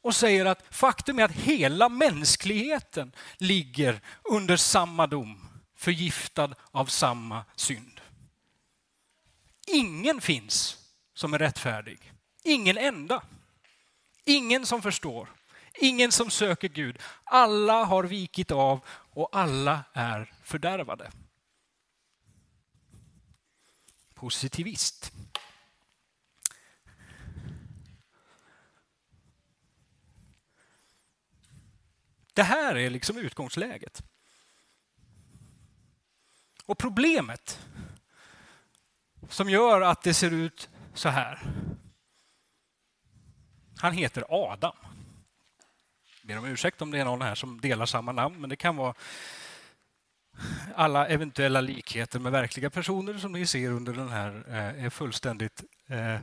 och 0.02 0.16
säger 0.16 0.46
att 0.46 0.64
faktum 0.70 1.20
är 1.20 1.24
att 1.24 1.32
hela 1.32 1.90
mänskligheten 1.90 3.12
ligger 3.38 4.02
under 4.24 4.58
samma 4.58 5.08
dom, 5.08 5.48
förgiftad 5.76 6.56
av 6.72 6.86
samma 6.86 7.46
synd. 7.56 8.02
ingen 9.68 10.22
finns 10.22 10.78
som 11.14 11.34
är 11.34 11.40
rättfärdig. 11.40 12.14
Ingen 12.44 12.78
enda. 12.78 13.24
Ingen 14.32 14.66
som 14.66 14.82
förstår. 14.82 15.30
Ingen 15.74 16.12
som 16.12 16.30
söker 16.30 16.68
Gud. 16.68 17.00
Alla 17.24 17.84
har 17.84 18.04
vikit 18.04 18.52
av 18.52 18.86
och 18.90 19.30
alla 19.32 19.84
är 19.94 20.34
fördärvade. 20.44 21.12
Positivist. 24.14 25.12
Det 32.34 32.44
här 32.44 32.76
är 32.76 32.90
liksom 32.90 33.18
utgångsläget. 33.18 34.02
Och 36.66 36.78
problemet 36.78 37.60
som 39.30 39.50
gör 39.50 39.82
att 39.82 40.04
det 40.04 40.14
ser 40.14 40.32
ut 40.32 40.70
så 40.94 41.10
här. 41.10 41.40
Han 43.82 43.94
heter 43.94 44.26
Adam. 44.30 44.76
Jag 46.22 46.28
ber 46.28 46.38
om 46.38 46.46
ursäkt 46.46 46.82
om 46.82 46.92
det 46.92 47.00
är 47.00 47.06
någon 47.06 47.22
här 47.22 47.36
som 47.36 47.62
delar 47.62 47.86
samma 47.86 48.12
namn, 48.12 48.42
men 48.42 48.50
det 48.50 48.56
kan 48.56 48.76
vara 48.76 48.94
alla 50.76 51.08
eventuella 51.08 51.62
likheter 51.62 52.20
med 52.20 52.32
verkliga 52.32 52.70
personer 52.70 53.18
som 53.18 53.32
ni 53.32 53.46
ser 53.46 53.72
under 53.72 53.94
den 53.94 54.10
här 54.10 54.44
eh, 54.48 54.86
är 54.86 54.90
fullständigt 54.90 55.64
eh, 55.88 56.20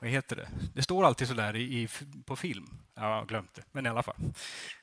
vad 0.00 0.10
heter 0.10 0.36
det? 0.36 0.48
Det 0.74 0.82
står 0.82 1.06
alltid 1.06 1.28
så 1.28 1.34
där 1.34 1.56
i, 1.56 1.88
på 2.24 2.36
film. 2.36 2.66
Jag 2.94 3.02
har 3.02 3.24
glömt 3.24 3.54
det, 3.54 3.62
men 3.72 3.86
i 3.86 3.88
alla 3.88 4.02
fall. 4.02 4.16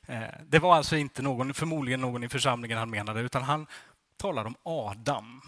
Eh, 0.07 0.23
det 0.47 0.59
var 0.59 0.75
alltså 0.75 0.95
inte 0.97 1.21
någon, 1.21 1.53
förmodligen 1.53 2.01
någon 2.01 2.23
i 2.23 2.29
församlingen 2.29 2.77
han 2.77 2.89
menade, 2.89 3.21
utan 3.21 3.43
han 3.43 3.67
talar 4.17 4.45
om 4.45 4.55
Adam. 4.63 5.41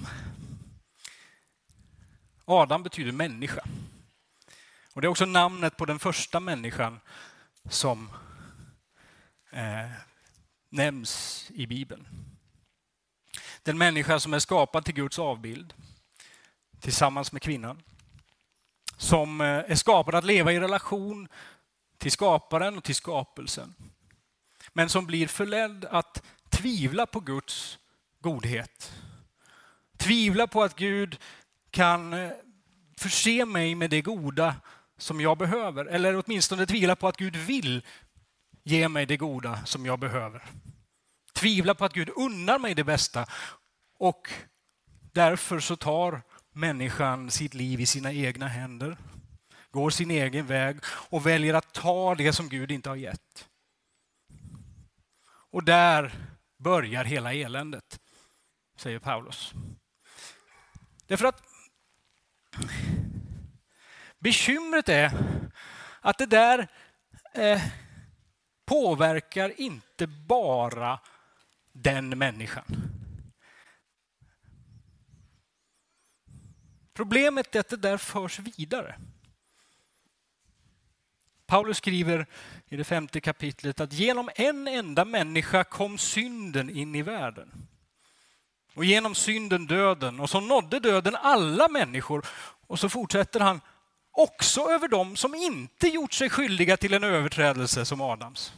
Adam 2.45 2.83
betyder 2.83 3.11
människa. 3.11 3.63
Och 4.93 5.01
Det 5.01 5.07
är 5.07 5.09
också 5.09 5.25
namnet 5.25 5.77
på 5.77 5.85
den 5.85 5.99
första 5.99 6.39
människan 6.39 6.99
som 7.69 8.09
eh, 9.51 9.91
nämns 10.69 11.45
i 11.53 11.67
Bibeln. 11.67 12.07
Den 13.63 13.77
människa 13.77 14.19
som 14.19 14.33
är 14.33 14.39
skapad 14.39 14.85
till 14.85 14.93
Guds 14.93 15.19
avbild 15.19 15.73
tillsammans 16.79 17.31
med 17.31 17.41
kvinnan. 17.41 17.81
Som 18.97 19.41
eh, 19.41 19.47
är 19.47 19.75
skapad 19.75 20.15
att 20.15 20.25
leva 20.25 20.51
i 20.51 20.59
relation 20.59 21.27
till 21.97 22.11
skaparen 22.11 22.77
och 22.77 22.83
till 22.83 22.95
skapelsen. 22.95 23.75
Men 24.73 24.89
som 24.89 25.05
blir 25.05 25.27
förledd 25.27 25.85
att 25.85 26.23
tvivla 26.49 27.05
på 27.05 27.19
Guds 27.19 27.79
godhet. 28.19 28.91
Tvivla 29.97 30.47
på 30.47 30.63
att 30.63 30.75
Gud 30.75 31.17
kan 31.69 32.13
eh, 32.13 32.31
förse 32.97 33.45
mig 33.45 33.75
med 33.75 33.89
det 33.89 34.01
goda 34.01 34.55
som 35.01 35.21
jag 35.21 35.37
behöver. 35.37 35.85
Eller 35.85 36.23
åtminstone 36.25 36.65
tvivla 36.65 36.95
på 36.95 37.07
att 37.07 37.17
Gud 37.17 37.35
vill 37.35 37.85
ge 38.63 38.89
mig 38.89 39.05
det 39.05 39.17
goda 39.17 39.65
som 39.65 39.85
jag 39.85 39.99
behöver. 39.99 40.43
Tvivla 41.33 41.75
på 41.75 41.85
att 41.85 41.93
Gud 41.93 42.09
unnar 42.15 42.59
mig 42.59 42.75
det 42.75 42.83
bästa. 42.83 43.25
Och 43.97 44.31
därför 45.13 45.59
så 45.59 45.75
tar 45.75 46.21
människan 46.51 47.31
sitt 47.31 47.53
liv 47.53 47.79
i 47.79 47.85
sina 47.85 48.11
egna 48.11 48.47
händer. 48.47 48.97
Går 49.71 49.89
sin 49.89 50.11
egen 50.11 50.45
väg 50.45 50.79
och 50.85 51.25
väljer 51.25 51.53
att 51.53 51.73
ta 51.73 52.15
det 52.15 52.33
som 52.33 52.49
Gud 52.49 52.71
inte 52.71 52.89
har 52.89 52.95
gett. 52.95 53.47
Och 55.51 55.63
där 55.63 56.13
börjar 56.57 57.03
hela 57.03 57.33
eländet, 57.33 57.99
säger 58.75 58.99
Paulus. 58.99 59.53
Därför 61.07 61.25
att 61.25 61.43
bekymret 64.21 64.89
är 64.89 65.11
att 66.01 66.17
det 66.17 66.25
där 66.25 66.67
eh, 67.33 67.61
påverkar 68.65 69.61
inte 69.61 70.07
bara 70.07 70.99
den 71.71 72.09
människan. 72.09 72.65
Problemet 76.93 77.55
är 77.55 77.59
att 77.59 77.69
det 77.69 77.77
där 77.77 77.97
förs 77.97 78.39
vidare. 78.39 78.95
Paulus 81.45 81.77
skriver 81.77 82.25
i 82.67 82.75
det 82.77 82.83
femte 82.83 83.21
kapitlet 83.21 83.79
att 83.79 83.93
genom 83.93 84.29
en 84.35 84.67
enda 84.67 85.05
människa 85.05 85.63
kom 85.63 85.97
synden 85.97 86.69
in 86.69 86.95
i 86.95 87.01
världen. 87.01 87.51
Och 88.73 88.85
genom 88.85 89.15
synden 89.15 89.67
döden, 89.67 90.19
och 90.19 90.29
så 90.29 90.39
nådde 90.39 90.79
döden 90.79 91.15
alla 91.15 91.67
människor. 91.67 92.25
Och 92.67 92.79
så 92.79 92.89
fortsätter 92.89 93.39
han, 93.39 93.61
också 94.11 94.61
över 94.61 94.87
dem 94.87 95.15
som 95.15 95.35
inte 95.35 95.87
gjort 95.87 96.13
sig 96.13 96.29
skyldiga 96.29 96.77
till 96.77 96.93
en 96.93 97.03
överträdelse 97.03 97.85
som 97.85 98.01
Adams. 98.01 98.53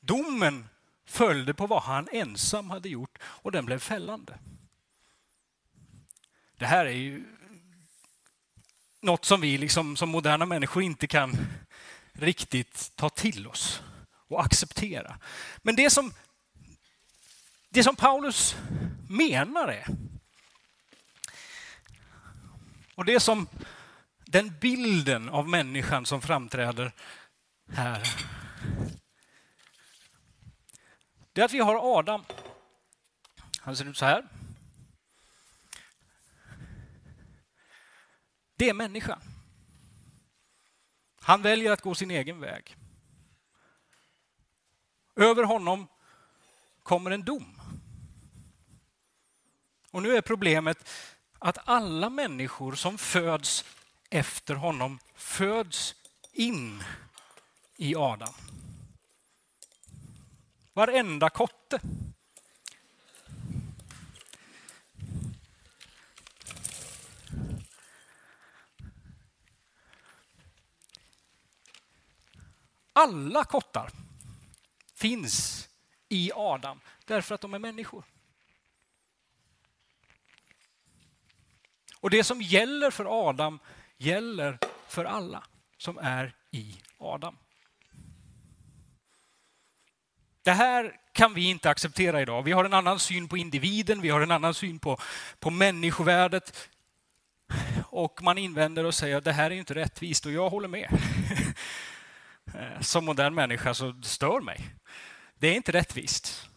Domen 0.00 0.68
följde 1.06 1.54
på 1.54 1.66
vad 1.66 1.82
han 1.82 2.08
ensam 2.12 2.70
hade 2.70 2.88
gjort 2.88 3.18
och 3.22 3.52
den 3.52 3.66
blev 3.66 3.78
fällande. 3.78 4.38
Det 6.56 6.66
här 6.66 6.86
är 6.86 6.90
ju 6.90 7.24
något 9.00 9.24
som 9.24 9.40
vi 9.40 9.58
liksom, 9.58 9.96
som 9.96 10.08
moderna 10.08 10.46
människor 10.46 10.82
inte 10.82 11.06
kan 11.06 11.36
riktigt 12.12 12.92
ta 12.96 13.08
till 13.08 13.46
oss 13.46 13.82
och 14.28 14.44
acceptera. 14.44 15.18
Men 15.62 15.76
det 15.76 15.90
som, 15.90 16.12
det 17.68 17.84
som 17.84 17.96
Paulus 17.96 18.56
menar 19.08 19.68
är, 19.68 19.86
och 22.94 23.04
det 23.04 23.20
som 23.20 23.46
den 24.32 24.58
bilden 24.60 25.28
av 25.28 25.48
människan 25.48 26.06
som 26.06 26.22
framträder 26.22 26.92
här, 27.68 28.02
det 31.32 31.40
är 31.40 31.44
att 31.44 31.52
vi 31.52 31.58
har 31.58 31.98
Adam. 31.98 32.24
Han 33.58 33.76
ser 33.76 33.84
ut 33.84 33.96
så 33.96 34.04
här. 34.04 34.28
Det 38.56 38.68
är 38.68 38.74
människan. 38.74 39.20
Han 41.20 41.42
väljer 41.42 41.72
att 41.72 41.80
gå 41.80 41.94
sin 41.94 42.10
egen 42.10 42.40
väg. 42.40 42.76
Över 45.16 45.44
honom 45.44 45.88
kommer 46.82 47.10
en 47.10 47.24
dom. 47.24 47.60
Och 49.90 50.02
nu 50.02 50.16
är 50.16 50.20
problemet 50.20 50.88
att 51.38 51.58
alla 51.68 52.10
människor 52.10 52.74
som 52.74 52.98
föds 52.98 53.64
efter 54.12 54.54
honom 54.54 54.98
föds 55.14 55.94
in 56.32 56.84
i 57.76 57.94
Adam. 57.96 58.34
Varenda 60.72 61.30
kotte. 61.30 61.80
Alla 72.92 73.44
kottar 73.44 73.90
finns 74.94 75.68
i 76.08 76.32
Adam 76.34 76.80
därför 77.04 77.34
att 77.34 77.40
de 77.40 77.54
är 77.54 77.58
människor. 77.58 78.04
Och 82.00 82.10
det 82.10 82.24
som 82.24 82.42
gäller 82.42 82.90
för 82.90 83.28
Adam 83.28 83.58
gäller 84.02 84.58
för 84.88 85.04
alla 85.04 85.44
som 85.78 85.98
är 85.98 86.34
i 86.50 86.76
Adam. 86.98 87.36
Det 90.42 90.52
här 90.52 90.96
kan 91.12 91.34
vi 91.34 91.48
inte 91.48 91.70
acceptera 91.70 92.22
idag. 92.22 92.42
Vi 92.42 92.52
har 92.52 92.64
en 92.64 92.74
annan 92.74 92.98
syn 92.98 93.28
på 93.28 93.36
individen, 93.36 94.00
vi 94.00 94.08
har 94.08 94.20
en 94.20 94.30
annan 94.30 94.54
syn 94.54 94.78
på, 94.78 94.98
på 95.40 95.50
människovärdet. 95.50 96.68
Och 97.86 98.22
man 98.22 98.38
invänder 98.38 98.84
och 98.84 98.94
säger 98.94 99.16
att 99.16 99.24
det 99.24 99.32
här 99.32 99.50
är 99.50 99.54
inte 99.54 99.74
rättvist 99.74 100.26
och 100.26 100.32
jag 100.32 100.50
håller 100.50 100.68
med. 100.68 100.98
Som 102.80 103.04
modern 103.04 103.34
människa 103.34 103.74
så 103.74 104.02
stör 104.02 104.40
mig. 104.40 104.74
Det 105.34 105.48
är 105.48 105.54
inte 105.54 105.72
rättvist. 105.72 106.48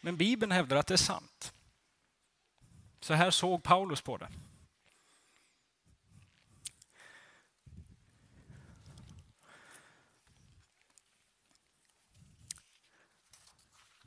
Men 0.00 0.16
Bibeln 0.16 0.52
hävdar 0.52 0.76
att 0.76 0.86
det 0.86 0.94
är 0.94 0.98
sant. 0.98 1.52
Så 3.10 3.14
här 3.14 3.30
såg 3.30 3.62
Paulus 3.62 4.02
på 4.02 4.16
det. 4.16 4.28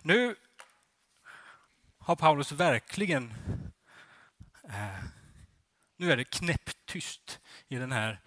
Nu 0.02 0.36
har 1.98 2.16
Paulus 2.16 2.52
verkligen... 2.52 3.34
Eh, 4.70 5.04
nu 5.96 6.12
är 6.12 6.18
det 6.18 6.24
knäpptyst 6.24 7.40
i 7.68 7.76
den 7.76 7.92
här 7.92 8.22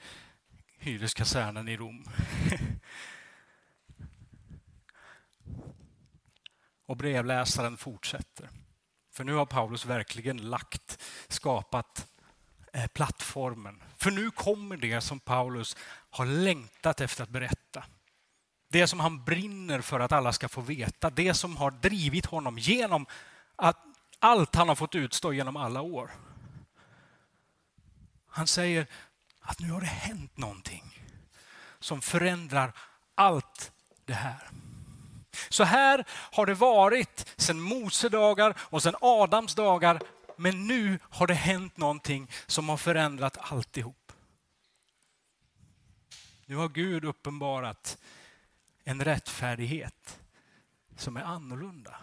hyreskasernen 0.78 1.68
i 1.68 1.76
Rom. 1.76 2.04
Och 6.86 6.96
brevläsaren 6.96 7.76
fortsätter. 7.76 8.50
För 9.16 9.24
nu 9.24 9.34
har 9.34 9.46
Paulus 9.46 9.86
verkligen 9.86 10.36
lagt, 10.36 11.02
skapat 11.28 12.06
eh, 12.72 12.86
plattformen. 12.86 13.82
För 13.96 14.10
nu 14.10 14.30
kommer 14.30 14.76
det 14.76 15.00
som 15.00 15.20
Paulus 15.20 15.76
har 16.10 16.26
längtat 16.26 17.00
efter 17.00 17.22
att 17.22 17.28
berätta. 17.28 17.84
Det 18.68 18.86
som 18.86 19.00
han 19.00 19.24
brinner 19.24 19.80
för 19.80 20.00
att 20.00 20.12
alla 20.12 20.32
ska 20.32 20.48
få 20.48 20.60
veta. 20.60 21.10
Det 21.10 21.34
som 21.34 21.56
har 21.56 21.70
drivit 21.70 22.26
honom 22.26 22.58
genom 22.58 23.06
att 23.56 23.84
allt 24.18 24.54
han 24.54 24.68
har 24.68 24.76
fått 24.76 24.94
utstå 24.94 25.32
genom 25.32 25.56
alla 25.56 25.80
år. 25.80 26.10
Han 28.28 28.46
säger 28.46 28.86
att 29.40 29.60
nu 29.60 29.70
har 29.70 29.80
det 29.80 29.86
hänt 29.86 30.36
någonting 30.36 31.02
som 31.78 32.00
förändrar 32.00 32.72
allt 33.14 33.72
det 34.04 34.14
här. 34.14 34.50
Så 35.48 35.64
här 35.64 36.04
har 36.08 36.46
det 36.46 36.54
varit 36.54 37.34
sedan 37.36 37.60
Mose 37.60 38.08
dagar 38.08 38.54
och 38.58 38.82
sedan 38.82 38.94
Adams 39.00 39.54
dagar. 39.54 40.00
Men 40.36 40.66
nu 40.66 40.98
har 41.02 41.26
det 41.26 41.34
hänt 41.34 41.76
någonting 41.76 42.30
som 42.46 42.68
har 42.68 42.76
förändrat 42.76 43.52
alltihop. 43.52 44.12
Nu 46.46 46.56
har 46.56 46.68
Gud 46.68 47.04
uppenbarat 47.04 47.98
en 48.84 49.04
rättfärdighet 49.04 50.18
som 50.96 51.16
är 51.16 51.22
annorlunda. 51.22 51.94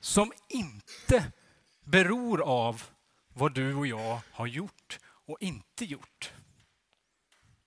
Som 0.00 0.32
inte 0.48 1.32
beror 1.84 2.42
av 2.42 2.82
vad 3.28 3.54
du 3.54 3.74
och 3.74 3.86
jag 3.86 4.20
har 4.32 4.46
gjort 4.46 4.98
och 5.04 5.36
inte 5.40 5.84
gjort. 5.84 6.32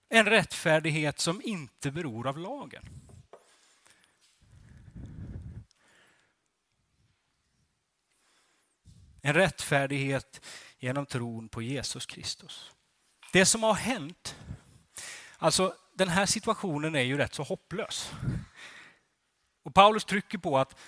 En 0.09 0.25
rättfärdighet 0.25 1.19
som 1.19 1.41
inte 1.41 1.91
beror 1.91 2.27
av 2.27 2.37
lagen. 2.37 2.85
En 9.21 9.33
rättfärdighet 9.33 10.45
genom 10.79 11.05
tron 11.05 11.49
på 11.49 11.61
Jesus 11.61 12.05
Kristus. 12.05 12.71
Det 13.31 13.45
som 13.45 13.63
har 13.63 13.73
hänt, 13.73 14.35
alltså 15.37 15.75
den 15.93 16.07
här 16.07 16.25
situationen 16.25 16.95
är 16.95 17.01
ju 17.01 17.17
rätt 17.17 17.33
så 17.33 17.43
hopplös. 17.43 18.11
Och 19.63 19.73
Paulus 19.73 20.05
trycker 20.05 20.37
på 20.37 20.57
att 20.57 20.79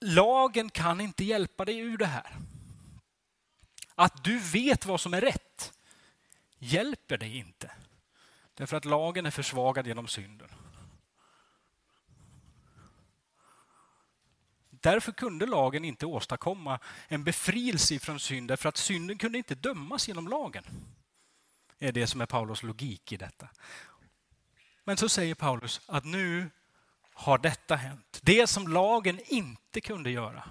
lagen 0.00 0.70
kan 0.70 1.00
inte 1.00 1.24
hjälpa 1.24 1.64
dig 1.64 1.78
ur 1.78 1.98
det 1.98 2.06
här. 2.06 2.36
Att 3.94 4.24
du 4.24 4.38
vet 4.38 4.86
vad 4.86 5.00
som 5.00 5.14
är 5.14 5.20
rätt 5.20 5.72
hjälper 6.58 7.18
dig 7.18 7.36
inte. 7.36 7.70
Därför 8.54 8.76
att 8.76 8.84
lagen 8.84 9.26
är 9.26 9.30
försvagad 9.30 9.86
genom 9.86 10.08
synden. 10.08 10.48
Därför 14.84 15.12
kunde 15.12 15.46
lagen 15.46 15.84
inte 15.84 16.06
åstadkomma 16.06 16.78
en 17.08 17.24
befrielse 17.24 17.98
från 17.98 18.20
synd, 18.20 18.48
därför 18.48 18.68
att 18.68 18.76
synden 18.76 19.18
kunde 19.18 19.38
inte 19.38 19.54
dömas 19.54 20.08
genom 20.08 20.28
lagen. 20.28 20.64
Det 21.78 21.88
är 21.88 21.92
det 21.92 22.06
som 22.06 22.20
är 22.20 22.26
Paulus 22.26 22.62
logik 22.62 23.12
i 23.12 23.16
detta. 23.16 23.48
Men 24.84 24.96
så 24.96 25.08
säger 25.08 25.34
Paulus 25.34 25.80
att 25.86 26.04
nu 26.04 26.50
har 27.12 27.38
detta 27.38 27.76
hänt. 27.76 28.20
Det 28.22 28.46
som 28.46 28.68
lagen 28.68 29.20
inte 29.26 29.80
kunde 29.80 30.10
göra. 30.10 30.48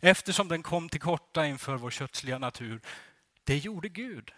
Eftersom 0.00 0.48
den 0.48 0.62
kom 0.62 0.88
till 0.88 1.00
korta 1.00 1.46
inför 1.46 1.76
vår 1.76 1.90
kötsliga 1.90 2.38
natur. 2.38 2.80
Det 3.44 3.56
gjorde 3.56 3.88
Gud. 3.88 4.32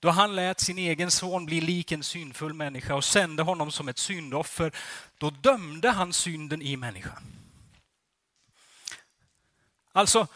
Då 0.00 0.10
han 0.10 0.36
lät 0.36 0.60
sin 0.60 0.78
egen 0.78 1.10
son 1.10 1.46
bli 1.46 1.60
lik 1.60 1.92
en 1.92 2.02
syndfull 2.02 2.54
människa 2.54 2.94
och 2.94 3.04
sände 3.04 3.42
honom 3.42 3.72
som 3.72 3.88
ett 3.88 3.98
syndoffer. 3.98 4.72
Då 5.18 5.30
dömde 5.30 5.90
han 5.90 6.12
synden 6.12 6.62
i 6.62 6.76
människan. 6.76 7.39
Alltså, 9.92 10.26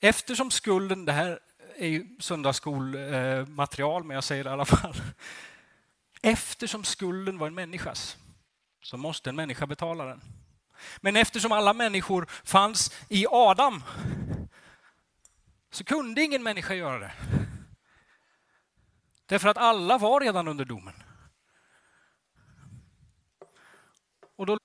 eftersom 0.00 0.50
skulden, 0.50 1.04
det 1.04 1.12
här 1.12 1.40
är 1.76 1.88
ju 1.88 2.16
söndagsskolmaterial, 2.20 4.04
men 4.04 4.14
jag 4.14 4.24
säger 4.24 4.44
det 4.44 4.50
i 4.50 4.52
alla 4.52 4.64
fall. 4.64 4.94
Eftersom 6.22 6.84
skulden 6.84 7.38
var 7.38 7.46
en 7.46 7.54
människas 7.54 8.16
så 8.82 8.96
måste 8.96 9.30
en 9.30 9.36
människa 9.36 9.66
betala 9.66 10.04
den. 10.04 10.20
Men 11.00 11.16
eftersom 11.16 11.52
alla 11.52 11.72
människor 11.72 12.26
fanns 12.44 12.92
i 13.08 13.26
Adam 13.30 13.82
så 15.70 15.84
kunde 15.84 16.22
ingen 16.22 16.42
människa 16.42 16.74
göra 16.74 16.98
det. 16.98 17.12
Därför 19.26 19.48
att 19.48 19.56
alla 19.56 19.98
var 19.98 20.20
redan 20.20 20.48
under 20.48 20.64
domen. 20.64 21.02
Och 24.36 24.46
då, 24.46 24.58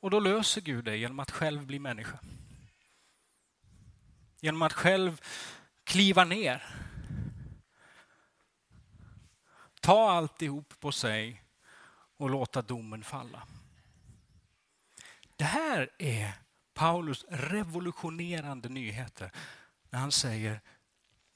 och 0.00 0.10
då 0.10 0.20
löser 0.20 0.60
Gud 0.60 0.84
det 0.84 0.96
genom 0.96 1.18
att 1.18 1.30
själv 1.30 1.66
bli 1.66 1.78
människa. 1.78 2.18
Genom 4.40 4.62
att 4.62 4.72
själv 4.72 5.20
kliva 5.84 6.24
ner. 6.24 6.66
Ta 9.80 10.10
alltihop 10.10 10.80
på 10.80 10.92
sig 10.92 11.42
och 12.16 12.30
låta 12.30 12.62
domen 12.62 13.04
falla. 13.04 13.42
Det 15.36 15.44
här 15.44 15.90
är 15.98 16.32
Paulus 16.74 17.24
revolutionerande 17.28 18.68
nyheter 18.68 19.30
när 19.90 19.98
han 19.98 20.12
säger 20.12 20.60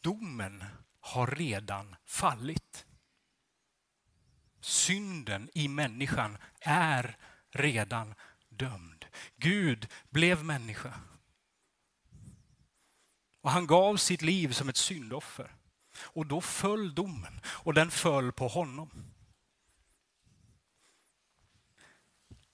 domen 0.01 0.65
har 1.01 1.27
redan 1.27 1.97
fallit. 2.05 2.87
Synden 4.61 5.51
i 5.55 5.69
människan 5.69 6.39
är 6.61 7.17
redan 7.51 8.15
dömd. 8.61 9.05
Gud 9.37 9.89
blev 10.11 10.45
människa. 10.45 10.95
Och 13.41 13.51
han 13.51 13.67
gav 13.67 13.97
sitt 13.97 14.23
liv 14.23 14.53
som 14.53 14.69
ett 14.69 14.77
syndoffer. 14.77 15.55
Och 15.97 16.27
då 16.27 16.41
föll 16.41 16.95
domen 16.95 17.41
och 17.47 17.75
den 17.75 17.91
föll 17.91 18.33
på 18.33 18.49
honom. 18.49 18.91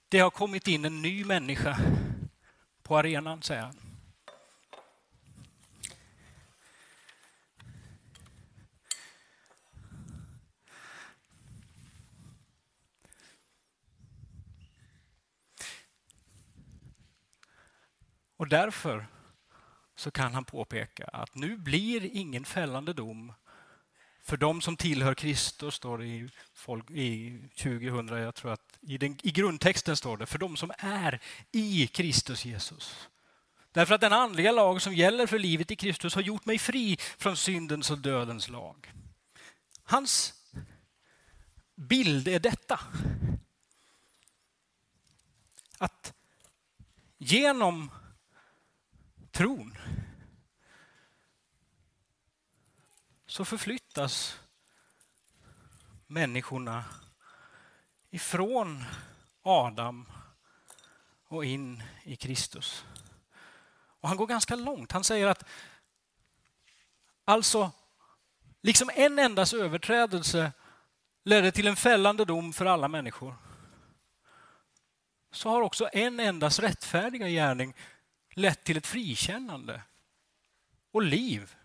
Det 0.09 0.19
har 0.19 0.29
kommit 0.29 0.67
in 0.67 0.85
en 0.85 1.01
ny 1.01 1.25
människa 1.25 1.79
på 2.83 2.97
arenan, 2.97 3.41
säger 3.41 3.61
han. 3.61 3.96
Och 18.37 18.47
därför 18.47 19.07
så 19.95 20.11
kan 20.11 20.33
han 20.33 20.45
påpeka 20.45 21.05
att 21.05 21.35
nu 21.35 21.57
blir 21.57 22.15
ingen 22.15 22.45
fällande 22.45 22.93
dom 22.93 23.33
för 24.27 24.37
de 24.37 24.61
som 24.61 24.77
tillhör 24.77 25.13
Kristus, 25.13 25.75
står 25.75 25.97
det 25.97 26.05
i, 26.05 26.29
folk, 26.53 26.91
i 26.91 27.39
2000, 27.57 28.07
jag 28.07 28.35
tror 28.35 28.53
att 28.53 28.77
i, 28.81 28.97
den, 28.97 29.17
i 29.23 29.31
grundtexten 29.31 29.97
står 29.97 30.17
det, 30.17 30.25
för 30.25 30.39
de 30.39 30.57
som 30.57 30.71
är 30.77 31.19
i 31.51 31.87
Kristus 31.87 32.45
Jesus. 32.45 33.09
Därför 33.71 33.95
att 33.95 34.01
den 34.01 34.13
andliga 34.13 34.51
lag 34.51 34.81
som 34.81 34.93
gäller 34.93 35.27
för 35.27 35.39
livet 35.39 35.71
i 35.71 35.75
Kristus 35.75 36.15
har 36.15 36.21
gjort 36.21 36.45
mig 36.45 36.57
fri 36.57 36.97
från 37.17 37.37
syndens 37.37 37.91
och 37.91 37.97
dödens 37.97 38.49
lag. 38.49 38.93
Hans 39.83 40.33
bild 41.75 42.27
är 42.27 42.39
detta. 42.39 42.79
Att 45.77 46.13
genom 47.17 47.91
tron 49.37 49.77
så 53.25 53.45
förflyttas 53.45 54.39
människorna 56.07 56.85
ifrån 58.09 58.83
Adam 59.41 60.05
och 61.27 61.45
in 61.45 61.83
i 62.03 62.15
Kristus. 62.15 62.85
Och 64.01 64.07
han 64.07 64.17
går 64.17 64.27
ganska 64.27 64.55
långt. 64.55 64.91
Han 64.91 65.03
säger 65.03 65.27
att 65.27 65.43
alltså, 67.25 67.71
liksom 68.61 68.89
en 68.93 69.19
endas 69.19 69.53
överträdelse 69.53 70.51
ledde 71.23 71.51
till 71.51 71.67
en 71.67 71.75
fällande 71.75 72.25
dom 72.25 72.53
för 72.53 72.65
alla 72.65 72.87
människor 72.87 73.35
så 75.31 75.49
har 75.49 75.61
också 75.61 75.89
en 75.93 76.19
endas 76.19 76.59
rättfärdiga 76.59 77.27
gärning 77.27 77.73
lett 78.37 78.63
till 78.63 78.77
ett 78.77 78.87
frikännande 78.87 79.81
och 80.91 81.01
liv 81.01 81.55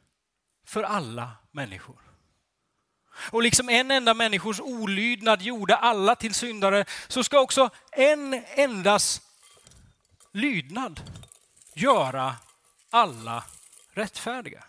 för 0.64 0.82
alla 0.82 1.30
människor. 1.50 1.98
Och 3.30 3.42
liksom 3.42 3.68
en 3.68 3.90
enda 3.90 4.14
människors 4.14 4.60
olydnad 4.60 5.42
gjorde 5.42 5.76
alla 5.76 6.16
till 6.16 6.34
syndare 6.34 6.84
så 7.08 7.24
ska 7.24 7.40
också 7.40 7.70
en 7.90 8.34
endas 8.34 9.22
lydnad 10.32 11.00
göra 11.74 12.36
alla 12.90 13.44
rättfärdiga. 13.90 14.64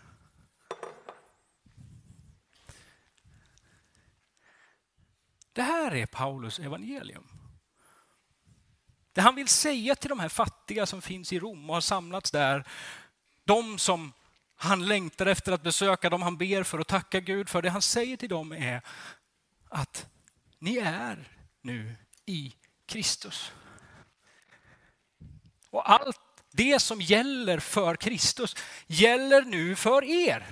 Det 5.52 5.62
här 5.62 5.94
är 5.94 6.06
Paulus 6.06 6.58
evangelium. 6.58 7.33
Det 9.14 9.20
han 9.20 9.34
vill 9.34 9.48
säga 9.48 9.94
till 9.94 10.08
de 10.08 10.20
här 10.20 10.28
fattiga 10.28 10.86
som 10.86 11.02
finns 11.02 11.32
i 11.32 11.38
Rom 11.38 11.70
och 11.70 11.76
har 11.76 11.80
samlats 11.80 12.30
där, 12.30 12.64
de 13.44 13.78
som 13.78 14.12
han 14.56 14.86
längtar 14.86 15.26
efter 15.26 15.52
att 15.52 15.62
besöka, 15.62 16.10
de 16.10 16.22
han 16.22 16.36
ber 16.36 16.62
för 16.62 16.78
och 16.78 16.86
tacka 16.86 17.20
Gud 17.20 17.48
för. 17.48 17.62
Det 17.62 17.70
han 17.70 17.82
säger 17.82 18.16
till 18.16 18.28
dem 18.28 18.52
är 18.52 18.82
att 19.68 20.06
ni 20.58 20.76
är 20.76 21.28
nu 21.60 21.96
i 22.26 22.54
Kristus. 22.86 23.52
Och 25.70 25.90
allt 25.90 26.20
det 26.50 26.78
som 26.78 27.00
gäller 27.00 27.58
för 27.58 27.96
Kristus 27.96 28.56
gäller 28.86 29.42
nu 29.42 29.76
för 29.76 30.04
er. 30.04 30.46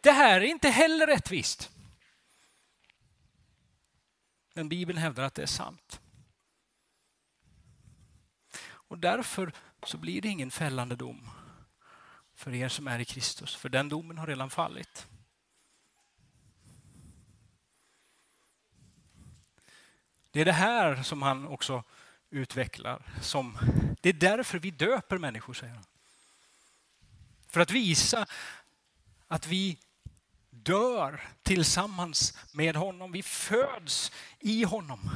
Det 0.00 0.12
här 0.12 0.40
är 0.40 0.44
inte 0.44 0.68
heller 0.68 1.06
rättvist. 1.06 1.70
Men 4.54 4.68
Bibeln 4.68 4.98
hävdar 4.98 5.24
att 5.24 5.34
det 5.34 5.42
är 5.42 5.46
sant. 5.46 6.00
Och 8.94 9.00
därför 9.00 9.52
så 9.82 9.96
blir 9.98 10.20
det 10.20 10.28
ingen 10.28 10.50
fällande 10.50 10.96
dom 10.96 11.30
för 12.34 12.54
er 12.54 12.68
som 12.68 12.88
är 12.88 12.98
i 12.98 13.04
Kristus, 13.04 13.56
för 13.56 13.68
den 13.68 13.88
domen 13.88 14.18
har 14.18 14.26
redan 14.26 14.50
fallit. 14.50 15.06
Det 20.30 20.40
är 20.40 20.44
det 20.44 20.52
här 20.52 21.02
som 21.02 21.22
han 21.22 21.46
också 21.46 21.82
utvecklar. 22.30 23.02
Som, 23.20 23.58
det 24.00 24.08
är 24.08 24.12
därför 24.12 24.58
vi 24.58 24.70
döper 24.70 25.18
människor, 25.18 25.54
säger 25.54 25.74
han. 25.74 25.84
För 27.48 27.60
att 27.60 27.70
visa 27.70 28.26
att 29.26 29.46
vi 29.46 29.78
dör 30.50 31.28
tillsammans 31.42 32.38
med 32.52 32.76
honom. 32.76 33.12
Vi 33.12 33.22
föds 33.22 34.12
i 34.40 34.64
honom. 34.64 35.10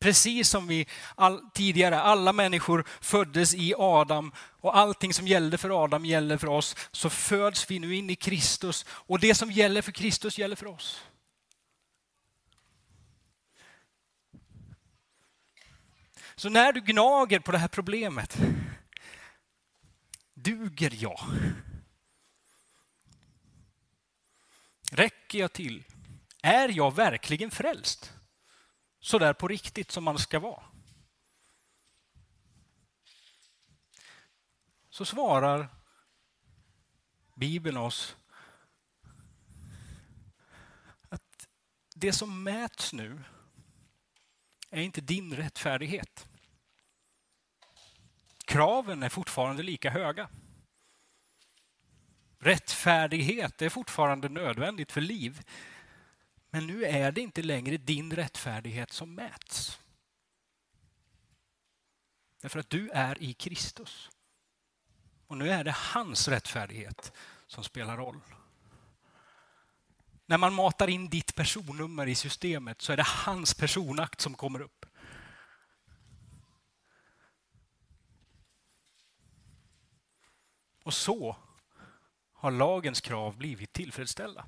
Precis 0.00 0.48
som 0.48 0.66
vi 0.66 0.86
all, 1.14 1.50
tidigare, 1.54 2.00
alla 2.00 2.32
människor 2.32 2.84
föddes 3.00 3.54
i 3.54 3.74
Adam 3.78 4.32
och 4.60 4.76
allting 4.76 5.14
som 5.14 5.26
gällde 5.26 5.58
för 5.58 5.84
Adam 5.84 6.04
gäller 6.04 6.38
för 6.38 6.46
oss, 6.46 6.76
så 6.92 7.10
föds 7.10 7.70
vi 7.70 7.78
nu 7.78 7.94
in 7.94 8.10
i 8.10 8.16
Kristus 8.16 8.86
och 8.88 9.20
det 9.20 9.34
som 9.34 9.52
gäller 9.52 9.82
för 9.82 9.92
Kristus 9.92 10.38
gäller 10.38 10.56
för 10.56 10.66
oss. 10.66 11.02
Så 16.34 16.48
när 16.48 16.72
du 16.72 16.80
gnager 16.80 17.38
på 17.38 17.52
det 17.52 17.58
här 17.58 17.68
problemet, 17.68 18.38
duger 20.34 20.92
jag? 20.98 21.20
Räcker 24.92 25.38
jag 25.38 25.52
till? 25.52 25.84
Är 26.42 26.68
jag 26.68 26.94
verkligen 26.94 27.50
frälst? 27.50 28.12
Så 29.00 29.18
där 29.18 29.32
på 29.32 29.48
riktigt 29.48 29.90
som 29.90 30.04
man 30.04 30.18
ska 30.18 30.38
vara? 30.38 30.62
Så 34.90 35.04
svarar 35.04 35.68
Bibeln 37.34 37.76
oss 37.76 38.16
att 41.08 41.48
det 41.94 42.12
som 42.12 42.42
mäts 42.42 42.92
nu 42.92 43.24
är 44.70 44.82
inte 44.82 45.00
din 45.00 45.36
rättfärdighet. 45.36 46.28
Kraven 48.44 49.02
är 49.02 49.08
fortfarande 49.08 49.62
lika 49.62 49.90
höga. 49.90 50.28
Rättfärdighet 52.38 53.62
är 53.62 53.68
fortfarande 53.68 54.28
nödvändigt 54.28 54.92
för 54.92 55.00
liv. 55.00 55.42
Men 56.50 56.66
nu 56.66 56.84
är 56.84 57.12
det 57.12 57.20
inte 57.20 57.42
längre 57.42 57.76
din 57.76 58.16
rättfärdighet 58.16 58.92
som 58.92 59.14
mäts. 59.14 59.78
Därför 62.40 62.60
att 62.60 62.70
du 62.70 62.90
är 62.90 63.22
i 63.22 63.32
Kristus. 63.32 64.10
Och 65.26 65.36
nu 65.36 65.50
är 65.50 65.64
det 65.64 65.74
hans 65.76 66.28
rättfärdighet 66.28 67.12
som 67.46 67.64
spelar 67.64 67.96
roll. 67.96 68.20
När 70.26 70.38
man 70.38 70.54
matar 70.54 70.88
in 70.88 71.08
ditt 71.08 71.34
personnummer 71.34 72.06
i 72.06 72.14
systemet 72.14 72.82
så 72.82 72.92
är 72.92 72.96
det 72.96 73.06
hans 73.06 73.54
personakt 73.54 74.20
som 74.20 74.34
kommer 74.34 74.60
upp. 74.60 74.86
Och 80.82 80.94
så 80.94 81.36
har 82.32 82.50
lagens 82.50 83.00
krav 83.00 83.36
blivit 83.36 83.72
tillfredsställda. 83.72 84.46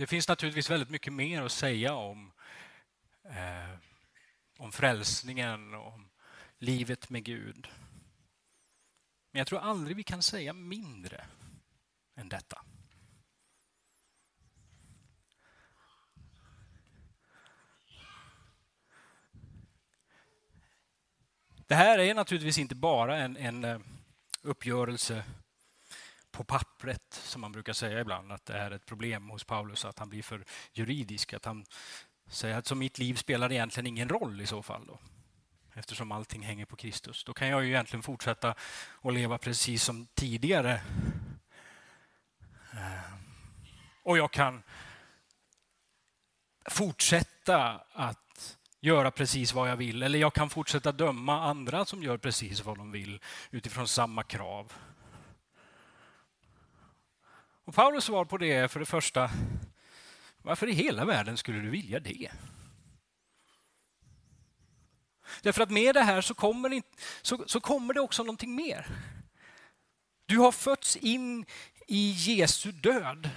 Det 0.00 0.06
finns 0.06 0.28
naturligtvis 0.28 0.70
väldigt 0.70 0.90
mycket 0.90 1.12
mer 1.12 1.42
att 1.42 1.52
säga 1.52 1.94
om, 1.94 2.32
eh, 3.24 3.78
om 4.58 4.72
frälsningen 4.72 5.74
och 5.74 5.86
om 5.86 6.10
livet 6.58 7.10
med 7.10 7.24
Gud. 7.24 7.68
Men 9.30 9.38
jag 9.38 9.46
tror 9.46 9.58
aldrig 9.58 9.96
vi 9.96 10.02
kan 10.02 10.22
säga 10.22 10.52
mindre 10.52 11.26
än 12.14 12.28
detta. 12.28 12.64
Det 21.66 21.74
här 21.74 21.98
är 21.98 22.14
naturligtvis 22.14 22.58
inte 22.58 22.74
bara 22.74 23.16
en, 23.16 23.36
en 23.36 23.64
eh, 23.64 23.80
uppgörelse 24.42 25.24
på 26.40 26.44
pappret, 26.44 27.02
som 27.10 27.40
man 27.40 27.52
brukar 27.52 27.72
säga 27.72 28.00
ibland, 28.00 28.32
att 28.32 28.46
det 28.46 28.58
är 28.58 28.70
ett 28.70 28.86
problem 28.86 29.28
hos 29.28 29.44
Paulus 29.44 29.84
att 29.84 29.98
han 29.98 30.08
blir 30.08 30.22
för 30.22 30.44
juridisk. 30.72 31.32
Att 31.32 31.44
han 31.44 31.64
säger 32.28 32.58
att 32.58 32.66
så 32.66 32.74
mitt 32.74 32.98
liv 32.98 33.14
spelar 33.14 33.52
egentligen 33.52 33.86
ingen 33.86 34.08
roll 34.08 34.40
i 34.40 34.46
så 34.46 34.62
fall. 34.62 34.86
Då, 34.86 34.98
eftersom 35.74 36.12
allting 36.12 36.42
hänger 36.42 36.64
på 36.64 36.76
Kristus. 36.76 37.24
Då 37.24 37.32
kan 37.34 37.48
jag 37.48 37.64
ju 37.64 37.68
egentligen 37.68 38.02
fortsätta 38.02 38.54
att 39.02 39.14
leva 39.14 39.38
precis 39.38 39.84
som 39.84 40.06
tidigare. 40.14 40.80
Eh, 42.72 43.12
och 44.02 44.18
jag 44.18 44.30
kan 44.30 44.62
fortsätta 46.70 47.80
att 47.92 48.58
göra 48.80 49.10
precis 49.10 49.52
vad 49.52 49.70
jag 49.70 49.76
vill. 49.76 50.02
Eller 50.02 50.18
jag 50.18 50.34
kan 50.34 50.50
fortsätta 50.50 50.92
döma 50.92 51.42
andra 51.42 51.84
som 51.84 52.02
gör 52.02 52.18
precis 52.18 52.64
vad 52.64 52.78
de 52.78 52.90
vill 52.92 53.20
utifrån 53.50 53.88
samma 53.88 54.22
krav. 54.22 54.72
Och 57.70 57.76
Paulus 57.76 58.04
svar 58.04 58.24
på 58.24 58.38
det 58.38 58.52
är 58.52 58.68
för 58.68 58.80
det 58.80 58.86
första, 58.86 59.30
varför 60.42 60.66
i 60.66 60.72
hela 60.72 61.04
världen 61.04 61.36
skulle 61.36 61.60
du 61.60 61.70
vilja 61.70 62.00
det? 62.00 62.30
Därför 65.42 65.62
att 65.62 65.70
med 65.70 65.94
det 65.94 66.02
här 66.02 66.20
så 66.20 66.34
kommer, 66.34 66.68
det, 66.68 66.82
så, 67.22 67.44
så 67.46 67.60
kommer 67.60 67.94
det 67.94 68.00
också 68.00 68.22
någonting 68.22 68.54
mer. 68.54 68.86
Du 70.26 70.38
har 70.38 70.52
fötts 70.52 70.96
in 70.96 71.46
i 71.86 72.10
Jesu 72.10 72.72
död. 72.72 73.30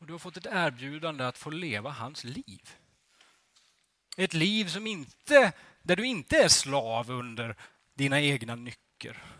Och 0.00 0.06
du 0.06 0.12
har 0.12 0.18
fått 0.18 0.36
ett 0.36 0.46
erbjudande 0.50 1.24
att 1.24 1.38
få 1.38 1.50
leva 1.50 1.90
hans 1.90 2.24
liv. 2.24 2.74
Ett 4.16 4.34
liv 4.34 4.68
som 4.68 4.86
inte, 4.86 5.52
där 5.82 5.96
du 5.96 6.06
inte 6.06 6.36
är 6.36 6.48
slav 6.48 7.10
under 7.10 7.56
dina 7.94 8.20
egna 8.20 8.54
nycker. 8.54 9.37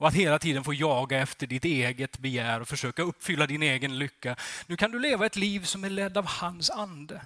Och 0.00 0.08
att 0.08 0.14
hela 0.14 0.38
tiden 0.38 0.64
få 0.64 0.74
jaga 0.74 1.18
efter 1.18 1.46
ditt 1.46 1.64
eget 1.64 2.18
begär 2.18 2.60
och 2.60 2.68
försöka 2.68 3.02
uppfylla 3.02 3.46
din 3.46 3.62
egen 3.62 3.98
lycka. 3.98 4.36
Nu 4.66 4.76
kan 4.76 4.90
du 4.90 4.98
leva 4.98 5.26
ett 5.26 5.36
liv 5.36 5.64
som 5.64 5.84
är 5.84 5.90
ledd 5.90 6.18
av 6.18 6.26
hans 6.26 6.70
ande. 6.70 7.22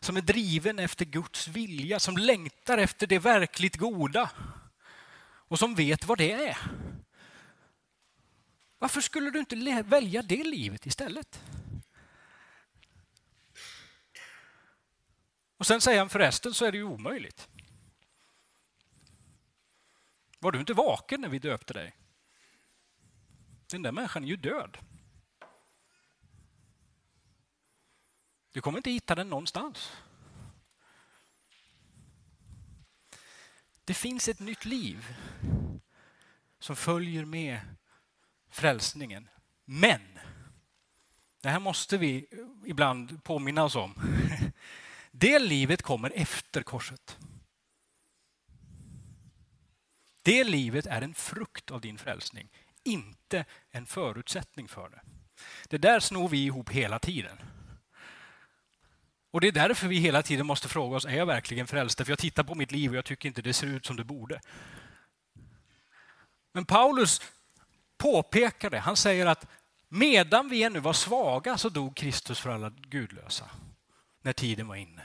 Som 0.00 0.16
är 0.16 0.20
driven 0.20 0.78
efter 0.78 1.04
Guds 1.04 1.48
vilja, 1.48 2.00
som 2.00 2.16
längtar 2.16 2.78
efter 2.78 3.06
det 3.06 3.18
verkligt 3.18 3.76
goda. 3.76 4.30
Och 5.24 5.58
som 5.58 5.74
vet 5.74 6.04
vad 6.04 6.18
det 6.18 6.32
är. 6.32 6.58
Varför 8.78 9.00
skulle 9.00 9.30
du 9.30 9.38
inte 9.38 9.82
välja 9.86 10.22
det 10.22 10.44
livet 10.44 10.86
istället? 10.86 11.40
Och 15.56 15.66
sen 15.66 15.80
säger 15.80 15.98
han 15.98 16.10
förresten 16.10 16.54
så 16.54 16.64
är 16.64 16.72
det 16.72 16.78
ju 16.78 16.84
omöjligt. 16.84 17.48
Var 20.42 20.52
du 20.52 20.60
inte 20.60 20.74
vaken 20.74 21.20
när 21.20 21.28
vi 21.28 21.38
döpte 21.38 21.74
dig? 21.74 21.96
Den 23.66 23.82
där 23.82 23.92
människan 23.92 24.24
är 24.24 24.28
ju 24.28 24.36
död. 24.36 24.78
Du 28.52 28.60
kommer 28.60 28.78
inte 28.78 28.90
hitta 28.90 29.14
den 29.14 29.28
någonstans. 29.28 29.92
Det 33.84 33.94
finns 33.94 34.28
ett 34.28 34.40
nytt 34.40 34.64
liv 34.64 35.16
som 36.58 36.76
följer 36.76 37.24
med 37.24 37.60
frälsningen. 38.50 39.28
Men, 39.64 40.18
det 41.40 41.48
här 41.48 41.60
måste 41.60 41.98
vi 41.98 42.26
ibland 42.66 43.24
påminna 43.24 43.64
oss 43.64 43.76
om. 43.76 43.94
Det 45.10 45.38
livet 45.38 45.82
kommer 45.82 46.12
efter 46.14 46.62
korset. 46.62 47.18
Det 50.22 50.44
livet 50.44 50.86
är 50.86 51.02
en 51.02 51.14
frukt 51.14 51.70
av 51.70 51.80
din 51.80 51.98
frälsning, 51.98 52.48
inte 52.84 53.44
en 53.70 53.86
förutsättning 53.86 54.68
för 54.68 54.88
det. 54.88 55.00
Det 55.68 55.78
där 55.78 56.00
snor 56.00 56.28
vi 56.28 56.44
ihop 56.44 56.70
hela 56.70 56.98
tiden. 56.98 57.38
Och 59.30 59.40
Det 59.40 59.48
är 59.48 59.52
därför 59.52 59.88
vi 59.88 59.96
hela 59.96 60.22
tiden 60.22 60.46
måste 60.46 60.68
fråga 60.68 60.96
oss, 60.96 61.04
är 61.04 61.16
jag 61.16 61.26
verkligen 61.26 61.66
frälst? 61.66 61.98
För 61.98 62.10
jag 62.10 62.18
tittar 62.18 62.42
på 62.42 62.54
mitt 62.54 62.72
liv 62.72 62.90
och 62.90 62.96
jag 62.96 63.04
tycker 63.04 63.28
inte 63.28 63.42
det 63.42 63.52
ser 63.52 63.66
ut 63.66 63.86
som 63.86 63.96
det 63.96 64.04
borde. 64.04 64.40
Men 66.52 66.64
Paulus 66.64 67.20
påpekar 67.98 68.70
det. 68.70 68.78
Han 68.78 68.96
säger 68.96 69.26
att 69.26 69.46
medan 69.88 70.48
vi 70.48 70.62
ännu 70.62 70.78
var 70.78 70.92
svaga 70.92 71.58
så 71.58 71.68
dog 71.68 71.96
Kristus 71.96 72.40
för 72.40 72.50
alla 72.50 72.70
gudlösa. 72.70 73.50
När 74.22 74.32
tiden 74.32 74.68
var 74.68 74.76
inne. 74.76 75.02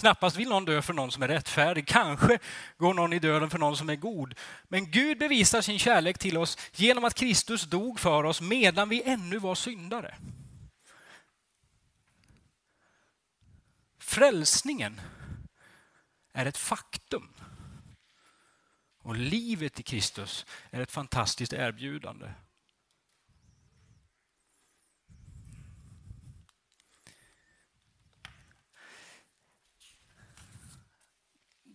Knappast 0.00 0.36
vill 0.36 0.48
någon 0.48 0.64
dö 0.64 0.82
för 0.82 0.92
någon 0.92 1.12
som 1.12 1.22
är 1.22 1.28
rättfärdig. 1.28 1.86
Kanske 1.86 2.38
går 2.78 2.94
någon 2.94 3.12
i 3.12 3.18
döden 3.18 3.50
för 3.50 3.58
någon 3.58 3.76
som 3.76 3.90
är 3.90 3.96
god. 3.96 4.34
Men 4.68 4.90
Gud 4.90 5.18
bevisar 5.18 5.60
sin 5.60 5.78
kärlek 5.78 6.18
till 6.18 6.38
oss 6.38 6.58
genom 6.72 7.04
att 7.04 7.14
Kristus 7.14 7.62
dog 7.62 8.00
för 8.00 8.24
oss 8.24 8.40
medan 8.40 8.88
vi 8.88 9.02
ännu 9.02 9.38
var 9.38 9.54
syndare. 9.54 10.14
Frälsningen 13.98 15.00
är 16.32 16.46
ett 16.46 16.58
faktum. 16.58 17.28
Och 19.02 19.16
livet 19.16 19.80
i 19.80 19.82
Kristus 19.82 20.46
är 20.70 20.80
ett 20.80 20.92
fantastiskt 20.92 21.52
erbjudande. 21.52 22.30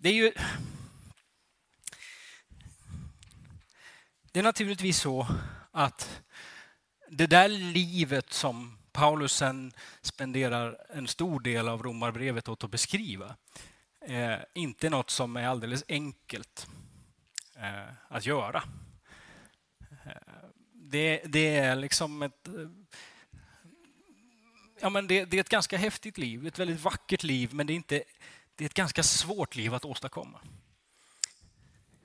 Det 0.05 0.09
är 0.09 0.13
ju... 0.13 0.31
Det 4.31 4.39
är 4.39 4.43
naturligtvis 4.43 4.99
så 4.99 5.27
att 5.71 6.21
det 7.09 7.27
där 7.27 7.49
livet 7.49 8.33
som 8.33 8.77
Paulus 8.91 9.33
sen 9.33 9.71
spenderar 10.01 10.77
en 10.89 11.07
stor 11.07 11.39
del 11.39 11.67
av 11.67 11.83
romarbrevet 11.83 12.49
åt 12.49 12.63
att 12.63 12.71
beskriva 12.71 13.35
eh, 14.01 14.37
inte 14.53 14.89
något 14.89 15.09
som 15.09 15.37
är 15.37 15.47
alldeles 15.47 15.83
enkelt 15.87 16.67
eh, 17.55 17.93
att 18.07 18.25
göra. 18.25 18.63
Eh, 20.05 20.49
det, 20.73 21.21
det, 21.25 21.57
är 21.57 21.75
liksom 21.75 22.21
ett... 22.21 22.47
Eh, 22.47 22.69
ja, 24.81 24.89
men 24.89 25.07
det, 25.07 25.25
det, 25.25 25.37
är 25.37 25.41
ett 25.41 25.49
ganska 25.49 25.77
häftigt 25.77 26.17
liv, 26.17 26.47
ett 26.47 26.59
väldigt 26.59 26.81
vackert 26.81 27.23
liv, 27.23 27.53
men 27.53 27.67
det 27.67 27.73
är, 27.73 27.75
inte, 27.75 28.03
det 28.55 28.63
är 28.63 28.65
ett 28.65 28.73
ganska 28.73 29.03
svårt 29.03 29.55
liv 29.55 29.73
att 29.73 29.85
åstadkomma. 29.85 30.39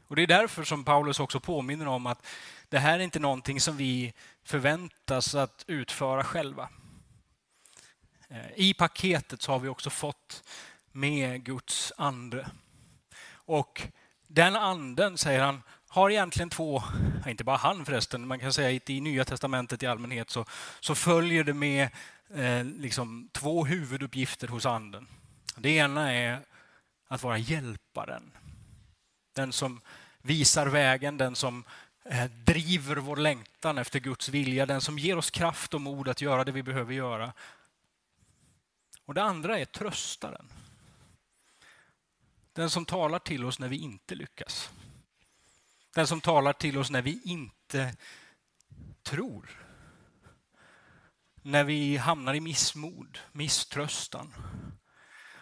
Och 0.07 0.17
Det 0.17 0.23
är 0.23 0.27
därför 0.27 0.65
som 0.65 0.85
Paulus 0.85 1.21
också 1.21 1.41
påminner 1.41 1.89
om 1.89 2.07
att 2.07 2.27
det 2.69 2.79
här 2.79 2.99
är 2.99 3.03
inte 3.03 3.19
någonting 3.19 3.61
som 3.61 3.77
vi 3.77 4.13
förväntas 4.45 5.35
att 5.35 5.65
utföra 5.67 6.25
själva. 6.25 6.69
Eh, 8.29 8.47
I 8.57 8.75
paketet 8.75 9.43
så 9.43 9.53
har 9.53 9.59
vi 9.59 9.69
också 9.69 9.91
fått 9.91 10.43
med 10.93 11.45
Guds 11.45 11.93
ande. 11.97 12.51
Och 13.33 13.83
den 14.27 14.57
anden, 14.57 15.19
säger 15.19 15.41
han, 15.41 15.63
har 15.89 16.11
egentligen 16.11 16.51
två, 16.51 16.83
inte 17.27 17.45
bara 17.45 17.57
han 17.57 17.85
förresten, 17.85 18.27
man 18.27 18.39
kan 18.39 18.53
säga 18.53 18.77
att 18.77 18.91
i 18.91 19.01
Nya 19.01 19.25
Testamentet 19.25 19.83
i 19.83 19.87
allmänhet 19.87 20.31
så, 20.31 20.45
så 20.81 20.95
följer 20.95 21.45
det 21.45 21.55
med 21.55 21.89
eh, 22.35 22.65
liksom 22.65 23.29
två 23.33 23.65
huvuduppgifter 23.65 24.49
hos 24.49 24.67
anden. 24.67 25.07
Det 25.57 25.71
ena 25.71 26.13
är 26.13 26.41
att 27.07 27.23
vara 27.23 27.39
hjälparen. 27.39 28.33
Den 29.33 29.53
som 29.53 29.81
visar 30.23 30.67
vägen, 30.67 31.17
den 31.17 31.37
som 31.37 31.65
eh, 32.05 32.25
driver 32.25 32.97
vår 32.97 33.17
längtan 33.17 33.79
efter 33.79 34.01
Guds 34.01 34.29
vilja, 34.29 34.67
den 34.67 34.81
som 34.81 34.99
ger 34.99 35.19
oss 35.19 35.31
kraft 35.31 35.75
och 35.75 35.81
mod 35.81 36.09
att 36.09 36.21
göra 36.21 36.45
det 36.45 36.53
vi 36.53 36.63
behöver 36.63 36.95
göra. 36.95 37.33
Och 39.05 39.15
Det 39.15 39.23
andra 39.23 39.59
är 39.59 39.65
tröstaren. 39.65 40.49
Den 42.53 42.71
som 42.71 42.85
talar 42.85 43.19
till 43.19 43.45
oss 43.45 43.59
när 43.59 43.69
vi 43.69 43.77
inte 43.77 44.15
lyckas. 44.15 44.71
Den 45.95 46.07
som 46.07 46.21
talar 46.21 46.53
till 46.53 46.79
oss 46.79 46.91
när 46.91 47.03
vi 47.03 47.21
inte 47.25 47.97
tror. 49.03 49.67
När 51.43 51.65
vi 51.65 51.97
hamnar 51.97 52.35
i 52.35 52.41
missmod, 52.41 53.19
misströstan. 53.33 54.35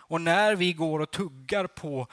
Och 0.08 0.20
när 0.20 0.54
vi 0.54 0.72
går 0.72 1.00
och 1.00 1.10
tuggar 1.10 1.66
på 1.66 2.06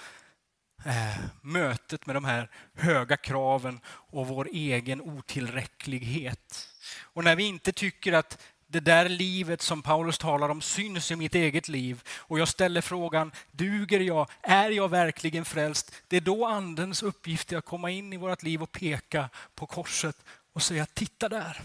eh, 0.86 1.20
mötet 1.42 2.06
med 2.06 2.16
de 2.16 2.26
här 2.26 2.50
höga 2.74 3.18
kraven 3.18 3.80
och 3.88 4.28
vår 4.28 4.48
egen 4.52 5.02
otillräcklighet. 5.02 6.70
Och 7.02 7.24
när 7.24 7.36
vi 7.36 7.44
inte 7.44 7.72
tycker 7.72 8.14
att 8.14 8.38
det 8.68 8.80
där 8.80 9.10
livet 9.10 9.62
som 9.62 9.82
Paulus 9.82 10.18
talar 10.18 10.50
om 10.50 10.62
syns 10.62 11.12
i 11.12 11.16
mitt 11.16 11.36
eget 11.36 11.68
liv 11.68 12.02
och 12.10 12.40
jag 12.40 12.48
ställer 12.48 12.82
frågan, 12.82 13.32
duger 13.52 14.00
jag? 14.00 14.30
Är 14.42 14.70
jag 14.70 14.90
verkligen 14.90 15.46
frälst? 15.46 15.92
Det 16.08 16.18
är 16.18 16.22
då 16.22 16.46
andens 16.46 17.04
uppgift 17.04 17.52
är 17.52 17.58
att 17.58 17.66
komma 17.66 17.92
in 17.92 18.14
i 18.14 18.18
vårt 18.18 18.44
liv 18.44 18.64
och 18.64 18.72
peka 18.72 19.30
på 19.56 19.66
korset 19.66 20.18
och 20.54 20.62
säga, 20.62 20.86
titta 20.86 21.30
där. 21.30 21.62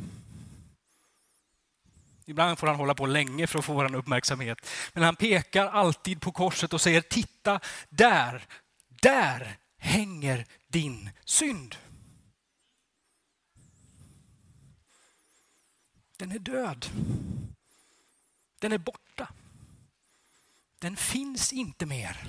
Ibland 2.30 2.58
får 2.58 2.66
han 2.66 2.76
hålla 2.76 2.94
på 2.94 3.06
länge 3.06 3.46
för 3.46 3.58
att 3.58 3.64
få 3.64 3.74
vår 3.74 3.94
uppmärksamhet. 3.94 4.66
Men 4.92 5.02
han 5.02 5.16
pekar 5.16 5.66
alltid 5.66 6.20
på 6.20 6.32
korset 6.32 6.72
och 6.72 6.80
säger, 6.80 7.00
titta 7.00 7.60
där, 7.88 8.46
där 8.88 9.58
hänger 9.76 10.46
din 10.68 11.10
synd. 11.24 11.76
Den 16.16 16.32
är 16.32 16.38
död. 16.38 16.86
Den 18.58 18.72
är 18.72 18.78
borta. 18.78 19.28
Den 20.78 20.96
finns 20.96 21.52
inte 21.52 21.86
mer. 21.86 22.24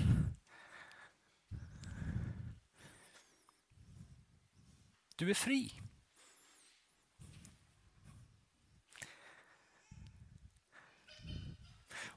Du 5.16 5.30
är 5.30 5.34
fri. 5.34 5.81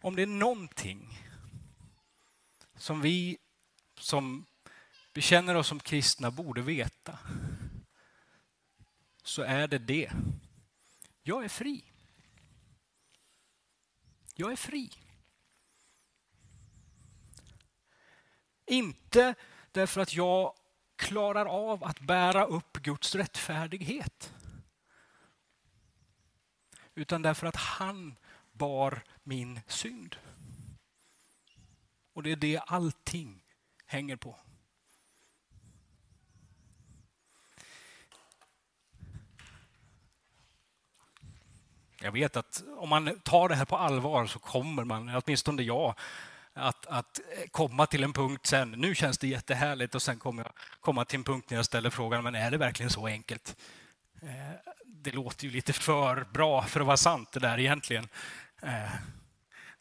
Om 0.06 0.16
det 0.16 0.22
är 0.22 0.28
någonting 0.28 1.20
som 2.76 3.02
vi 3.02 3.38
som 4.00 4.46
bekänner 5.14 5.56
oss 5.56 5.68
som 5.68 5.80
kristna 5.80 6.32
borde 6.32 6.62
veta 6.62 7.20
så 9.24 9.42
är 9.42 9.68
det 9.68 9.78
det 9.78 10.12
jag 11.24 11.44
är 11.46 11.50
fri. 11.50 11.84
Jag 14.36 14.52
är 14.52 14.56
fri. 14.56 14.92
Inte 18.66 19.36
därför 19.72 20.02
att 20.02 20.14
jag 20.14 20.54
klarar 20.96 21.46
av 21.46 21.84
att 21.84 22.00
bära 22.00 22.46
upp 22.46 22.78
Guds 22.78 23.16
rättfärdighet. 23.16 24.34
Utan 26.96 27.22
därför 27.22 27.48
att 27.48 27.56
han 27.56 28.16
bar 28.58 29.04
min 29.24 29.60
synd. 29.68 30.16
Och 32.14 32.24
det 32.24 32.32
är 32.32 32.36
det 32.36 32.58
allting 32.58 33.44
hänger 33.86 34.16
på. 34.16 34.40
Jag 42.02 42.12
vet 42.12 42.38
att 42.38 42.64
om 42.78 42.90
man 42.90 43.20
tar 43.20 43.50
det 43.50 43.56
här 43.56 43.66
på 43.66 43.78
allvar 43.78 44.26
så 44.26 44.40
kommer 44.40 44.84
man, 44.84 45.22
åtminstone 45.26 45.64
jag, 45.64 45.96
att, 46.54 46.86
att 46.86 47.20
komma 47.52 47.86
till 47.86 48.04
en 48.04 48.14
punkt 48.14 48.46
sen. 48.46 48.72
Nu 48.72 48.96
känns 48.96 49.18
det 49.18 49.28
jättehärligt 49.28 49.96
och 49.96 50.02
sen 50.02 50.20
kommer 50.20 50.44
jag 50.44 50.52
komma 50.80 51.06
till 51.06 51.18
en 51.18 51.24
punkt 51.24 51.50
när 51.50 51.58
jag 51.58 51.66
ställer 51.66 51.90
frågan, 51.90 52.24
men 52.24 52.36
är 52.36 52.52
det 52.52 52.58
verkligen 52.58 52.90
så 52.90 53.08
enkelt? 53.08 53.56
Eh, 54.22 54.74
det 54.86 55.12
låter 55.12 55.46
ju 55.46 55.52
lite 55.52 55.74
för 55.74 56.26
bra 56.34 56.62
för 56.62 56.80
att 56.80 56.86
vara 56.86 56.98
sant 56.98 57.32
det 57.32 57.40
där 57.40 57.60
egentligen. 57.60 58.08
Eh, 58.66 58.94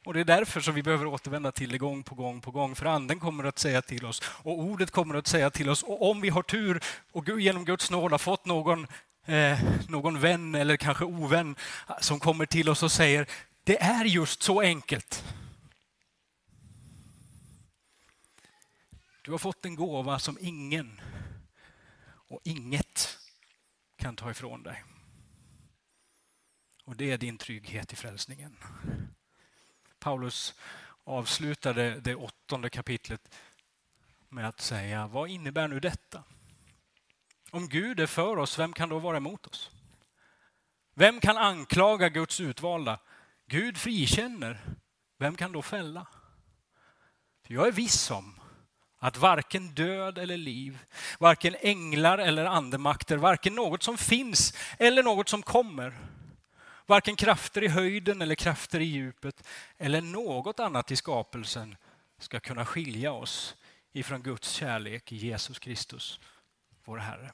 och 0.04 0.14
Det 0.14 0.20
är 0.20 0.24
därför 0.24 0.60
som 0.60 0.74
vi 0.74 0.82
behöver 0.82 1.06
återvända 1.06 1.52
till 1.52 1.70
det 1.70 1.78
gång 1.78 2.02
på 2.02 2.14
gång 2.14 2.40
på 2.40 2.50
gång. 2.50 2.74
För 2.74 2.86
Anden 2.86 3.20
kommer 3.20 3.44
att 3.44 3.58
säga 3.58 3.82
till 3.82 4.06
oss 4.06 4.22
och 4.26 4.58
ordet 4.58 4.90
kommer 4.90 5.14
att 5.14 5.26
säga 5.26 5.50
till 5.50 5.68
oss. 5.68 5.82
Och 5.82 6.10
om 6.10 6.20
vi 6.20 6.28
har 6.28 6.42
tur 6.42 6.80
och 7.12 7.40
genom 7.40 7.64
Guds 7.64 7.90
nåd 7.90 8.10
har 8.10 8.18
fått 8.18 8.46
någon 8.46 8.86
eh, 9.26 9.58
någon 9.88 10.20
vän 10.20 10.54
eller 10.54 10.76
kanske 10.76 11.04
ovän 11.04 11.56
eh, 11.88 11.94
som 12.00 12.20
kommer 12.20 12.46
till 12.46 12.68
oss 12.68 12.82
och 12.82 12.92
säger 12.92 13.26
det 13.64 13.82
är 13.82 14.04
just 14.04 14.42
så 14.42 14.60
enkelt. 14.60 15.24
Du 19.22 19.30
har 19.30 19.38
fått 19.38 19.64
en 19.64 19.74
gåva 19.74 20.18
som 20.18 20.38
ingen 20.40 21.00
och 22.28 22.40
inget 22.44 23.18
kan 23.96 24.16
ta 24.16 24.30
ifrån 24.30 24.62
dig. 24.62 24.84
Och 26.84 26.96
det 26.96 27.10
är 27.10 27.18
din 27.18 27.38
trygghet 27.38 27.92
i 27.92 27.96
frälsningen. 27.96 28.56
Paulus 29.98 30.54
avslutade 31.04 32.00
det 32.00 32.14
åttonde 32.14 32.70
kapitlet 32.70 33.34
med 34.28 34.48
att 34.48 34.60
säga, 34.60 35.06
vad 35.06 35.30
innebär 35.30 35.68
nu 35.68 35.80
detta? 35.80 36.22
Om 37.50 37.68
Gud 37.68 38.00
är 38.00 38.06
för 38.06 38.36
oss, 38.36 38.58
vem 38.58 38.72
kan 38.72 38.88
då 38.88 38.98
vara 38.98 39.16
emot 39.16 39.46
oss? 39.46 39.70
Vem 40.94 41.20
kan 41.20 41.36
anklaga 41.36 42.08
Guds 42.08 42.40
utvalda? 42.40 42.98
Gud 43.46 43.78
frikänner. 43.78 44.60
Vem 45.18 45.36
kan 45.36 45.52
då 45.52 45.62
fälla? 45.62 46.06
Jag 47.46 47.66
är 47.66 47.72
viss 47.72 48.10
om 48.10 48.40
att 48.98 49.16
varken 49.16 49.74
död 49.74 50.18
eller 50.18 50.36
liv, 50.36 50.78
varken 51.18 51.56
änglar 51.60 52.18
eller 52.18 52.44
andemakter, 52.44 53.16
varken 53.16 53.54
något 53.54 53.82
som 53.82 53.98
finns 53.98 54.54
eller 54.78 55.02
något 55.02 55.28
som 55.28 55.42
kommer, 55.42 55.94
varken 56.86 57.16
krafter 57.16 57.64
i 57.64 57.68
höjden 57.68 58.22
eller 58.22 58.34
krafter 58.34 58.80
i 58.80 58.84
djupet 58.84 59.48
eller 59.78 60.00
något 60.00 60.60
annat 60.60 60.90
i 60.90 60.96
skapelsen 60.96 61.76
ska 62.18 62.40
kunna 62.40 62.66
skilja 62.66 63.12
oss 63.12 63.56
ifrån 63.92 64.22
Guds 64.22 64.50
kärlek 64.50 65.12
i 65.12 65.16
Jesus 65.16 65.58
Kristus, 65.58 66.20
vår 66.84 66.98
Herre. 66.98 67.32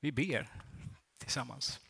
Vi 0.00 0.12
ber 0.12 0.48
tillsammans. 1.18 1.80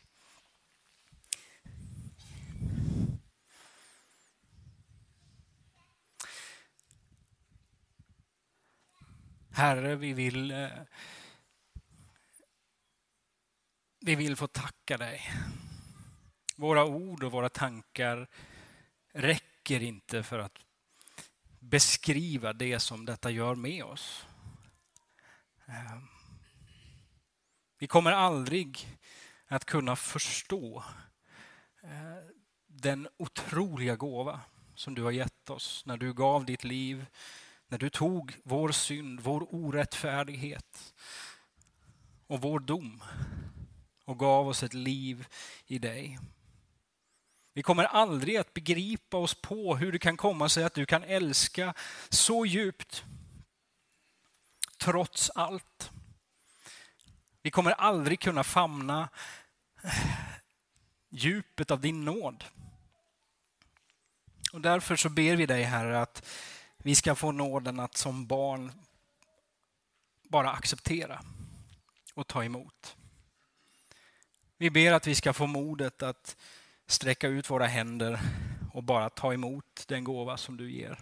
Herre, 9.55 9.95
vi 9.95 10.13
vill, 10.13 10.51
eh, 10.51 10.69
vi 14.05 14.15
vill 14.15 14.35
få 14.35 14.47
tacka 14.47 14.97
dig. 14.97 15.21
Våra 16.55 16.85
ord 16.85 17.23
och 17.23 17.31
våra 17.31 17.49
tankar 17.49 18.27
räcker 19.13 19.83
inte 19.83 20.23
för 20.23 20.39
att 20.39 20.59
beskriva 21.59 22.53
det 22.53 22.79
som 22.79 23.05
detta 23.05 23.31
gör 23.31 23.55
med 23.55 23.83
oss. 23.83 24.25
Ehm, 25.65 26.07
vi 27.77 27.87
kommer 27.87 28.11
aldrig 28.11 28.97
att 29.47 29.65
kunna 29.65 29.95
förstå 29.95 30.83
eh, 31.83 32.33
den 32.67 33.07
otroliga 33.17 33.95
gåva 33.95 34.39
som 34.75 34.95
du 34.95 35.03
har 35.03 35.11
gett 35.11 35.49
oss 35.49 35.83
när 35.85 35.97
du 35.97 36.13
gav 36.13 36.45
ditt 36.45 36.63
liv, 36.63 37.05
när 37.67 37.77
du 37.77 37.89
tog 37.89 38.35
vår 38.43 38.71
synd, 38.71 39.19
vår 39.19 39.55
orättfärdighet 39.55 40.93
och 42.27 42.41
vår 42.41 42.59
dom 42.59 43.03
och 44.05 44.19
gav 44.19 44.47
oss 44.47 44.63
ett 44.63 44.73
liv 44.73 45.27
i 45.65 45.79
dig. 45.79 46.19
Vi 47.53 47.63
kommer 47.63 47.83
aldrig 47.83 48.37
att 48.37 48.53
begripa 48.53 49.17
oss 49.17 49.33
på 49.33 49.75
hur 49.75 49.91
det 49.91 49.99
kan 49.99 50.17
komma 50.17 50.49
sig 50.49 50.63
att 50.63 50.73
du 50.73 50.85
kan 50.85 51.03
älska 51.03 51.73
så 52.09 52.45
djupt 52.45 53.03
trots 54.77 55.29
allt. 55.29 55.91
Vi 57.41 57.51
kommer 57.51 57.71
aldrig 57.71 58.19
kunna 58.19 58.43
famna 58.43 59.09
djupet 61.09 61.71
av 61.71 61.81
din 61.81 62.05
nåd. 62.05 62.43
Och 64.53 64.61
därför 64.61 64.95
så 64.95 65.09
ber 65.09 65.35
vi 65.35 65.45
dig 65.45 65.63
Herre 65.63 66.01
att 66.01 66.27
vi 66.77 66.95
ska 66.95 67.15
få 67.15 67.31
nåden 67.31 67.79
att 67.79 67.97
som 67.97 68.27
barn 68.27 68.71
bara 70.23 70.51
acceptera 70.51 71.21
och 72.13 72.27
ta 72.27 72.43
emot. 72.43 72.95
Vi 74.63 74.69
ber 74.69 74.91
att 74.91 75.07
vi 75.07 75.15
ska 75.15 75.33
få 75.33 75.47
modet 75.47 76.03
att 76.03 76.37
sträcka 76.87 77.27
ut 77.27 77.49
våra 77.49 77.65
händer 77.65 78.19
och 78.73 78.83
bara 78.83 79.09
ta 79.09 79.33
emot 79.33 79.85
den 79.87 80.03
gåva 80.03 80.37
som 80.37 80.57
du 80.57 80.71
ger. 80.71 80.99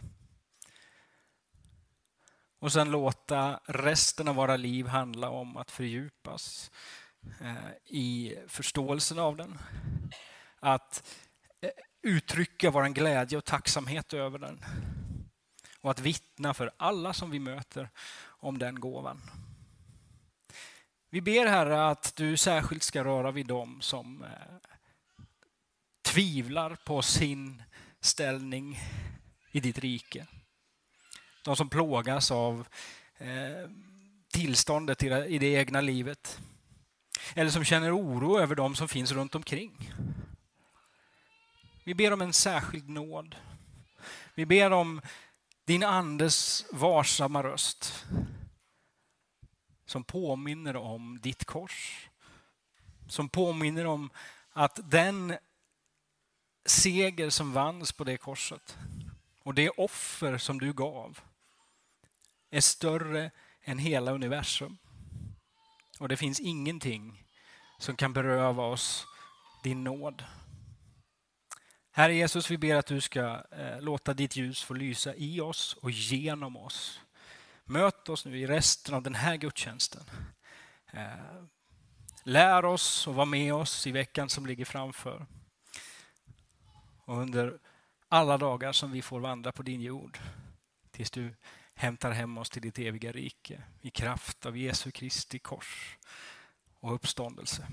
Och 2.60 2.72
sen 2.72 2.92
låta 2.92 3.60
resten 3.66 4.28
av 4.28 4.36
våra 4.36 4.58
liv 4.58 4.88
handla 4.88 5.30
om 5.30 5.58
att 5.58 5.72
fördjupas 5.72 6.72
eh, 7.42 7.96
i 7.96 8.38
förståelsen 8.48 9.20
av 9.20 9.38
den. 9.38 9.58
Att 10.60 11.18
eh, 11.62 11.70
uttrycka 12.02 12.72
vår 12.72 12.90
glädje 12.90 13.38
och 13.38 13.46
tacksamhet 13.46 14.14
över 14.14 14.40
den. 14.40 14.66
Och 15.82 15.92
att 15.92 16.00
vittna 16.00 16.54
för 16.54 16.72
alla 16.78 17.14
som 17.14 17.32
vi 17.32 17.40
möter 17.40 17.90
om 18.24 18.58
den 18.58 18.80
gåvan. 18.80 19.22
Vi 21.14 21.22
ber 21.22 21.46
Herre 21.46 21.88
att 21.88 22.16
du 22.16 22.38
särskilt 22.38 22.84
ska 22.84 23.04
röra 23.04 23.32
vid 23.32 23.46
dem 23.46 23.82
som 23.82 24.24
eh, 24.24 24.30
tvivlar 26.02 26.76
på 26.76 27.02
sin 27.02 27.64
ställning 28.02 28.80
i 29.52 29.60
ditt 29.60 29.80
rike. 29.80 30.28
De 31.44 31.56
som 31.56 31.70
plågas 31.70 32.32
av 32.32 32.68
eh, 33.18 33.70
tillståndet 34.34 35.04
i 35.04 35.38
det 35.38 35.54
egna 35.54 35.82
livet. 35.82 36.40
Eller 37.36 37.52
som 37.52 37.64
känner 37.64 37.98
oro 37.98 38.40
över 38.40 38.56
de 38.56 38.76
som 38.76 38.88
finns 38.88 39.12
runt 39.12 39.36
omkring. 39.36 39.94
Vi 41.84 41.94
ber 41.94 42.14
om 42.14 42.22
en 42.22 42.34
särskild 42.34 42.90
nåd. 42.90 43.36
Vi 44.36 44.46
ber 44.46 44.72
om 44.72 45.02
din 45.66 45.84
andes 45.84 46.66
varsamma 46.72 47.44
röst 47.44 48.06
som 49.92 50.04
påminner 50.04 50.76
om 50.76 51.20
ditt 51.22 51.46
kors. 51.46 52.10
Som 53.08 53.30
påminner 53.30 53.86
om 53.86 54.10
att 54.52 54.80
den 54.92 55.38
seger 56.66 57.30
som 57.30 57.54
vanns 57.54 57.92
på 57.92 58.04
det 58.04 58.18
korset 58.18 58.78
och 59.44 59.54
det 59.54 59.70
offer 59.70 60.38
som 60.38 60.60
du 60.60 60.74
gav 60.74 61.20
är 62.50 62.62
större 62.62 63.32
än 63.64 63.78
hela 63.78 64.12
universum. 64.12 64.78
Och 66.00 66.10
det 66.10 66.18
finns 66.18 66.40
ingenting 66.40 67.24
som 67.80 67.96
kan 67.96 68.14
beröva 68.14 68.64
oss 68.64 69.06
din 69.64 69.84
nåd. 69.84 70.24
Herre 71.92 72.16
Jesus, 72.16 72.52
vi 72.52 72.58
ber 72.58 72.76
att 72.76 72.86
du 72.86 73.02
ska 73.02 73.44
eh, 73.52 73.82
låta 73.82 74.14
ditt 74.14 74.36
ljus 74.36 74.64
få 74.64 74.74
lysa 74.74 75.16
i 75.16 75.42
oss 75.42 75.78
och 75.82 75.92
genom 75.92 76.58
oss. 76.58 77.00
Möt 77.72 78.10
oss 78.10 78.26
nu 78.26 78.40
i 78.40 78.48
resten 78.48 78.96
av 78.96 79.04
den 79.04 79.16
här 79.16 79.36
gudstjänsten. 79.36 80.04
Eh, 80.94 81.44
lär 82.24 82.66
oss 82.66 83.08
och 83.08 83.16
var 83.16 83.26
med 83.26 83.54
oss 83.54 83.88
i 83.88 83.92
veckan 83.92 84.30
som 84.30 84.46
ligger 84.46 84.66
framför. 84.66 85.26
Och 87.06 87.18
under 87.18 87.60
alla 88.08 88.38
dagar 88.38 88.72
som 88.72 88.92
vi 88.92 89.02
får 89.02 89.20
vandra 89.20 89.52
på 89.52 89.64
din 89.64 89.82
jord. 89.82 90.20
Tills 90.92 91.12
du 91.12 91.36
hämtar 91.74 92.12
hem 92.12 92.38
oss 92.38 92.50
till 92.50 92.62
ditt 92.62 92.80
eviga 92.80 93.12
rike 93.12 93.64
i 93.82 93.90
kraft 93.90 94.46
av 94.46 94.58
Jesu 94.58 94.92
Kristi 94.92 95.40
kors 95.40 95.98
och 96.80 96.94
uppståndelse. 96.94 97.68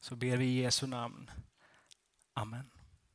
Så 0.00 0.16
ber 0.16 0.36
vi 0.36 0.44
i 0.44 0.62
Jesu 0.62 0.86
namn. 0.86 1.30
Amen. 2.34 2.75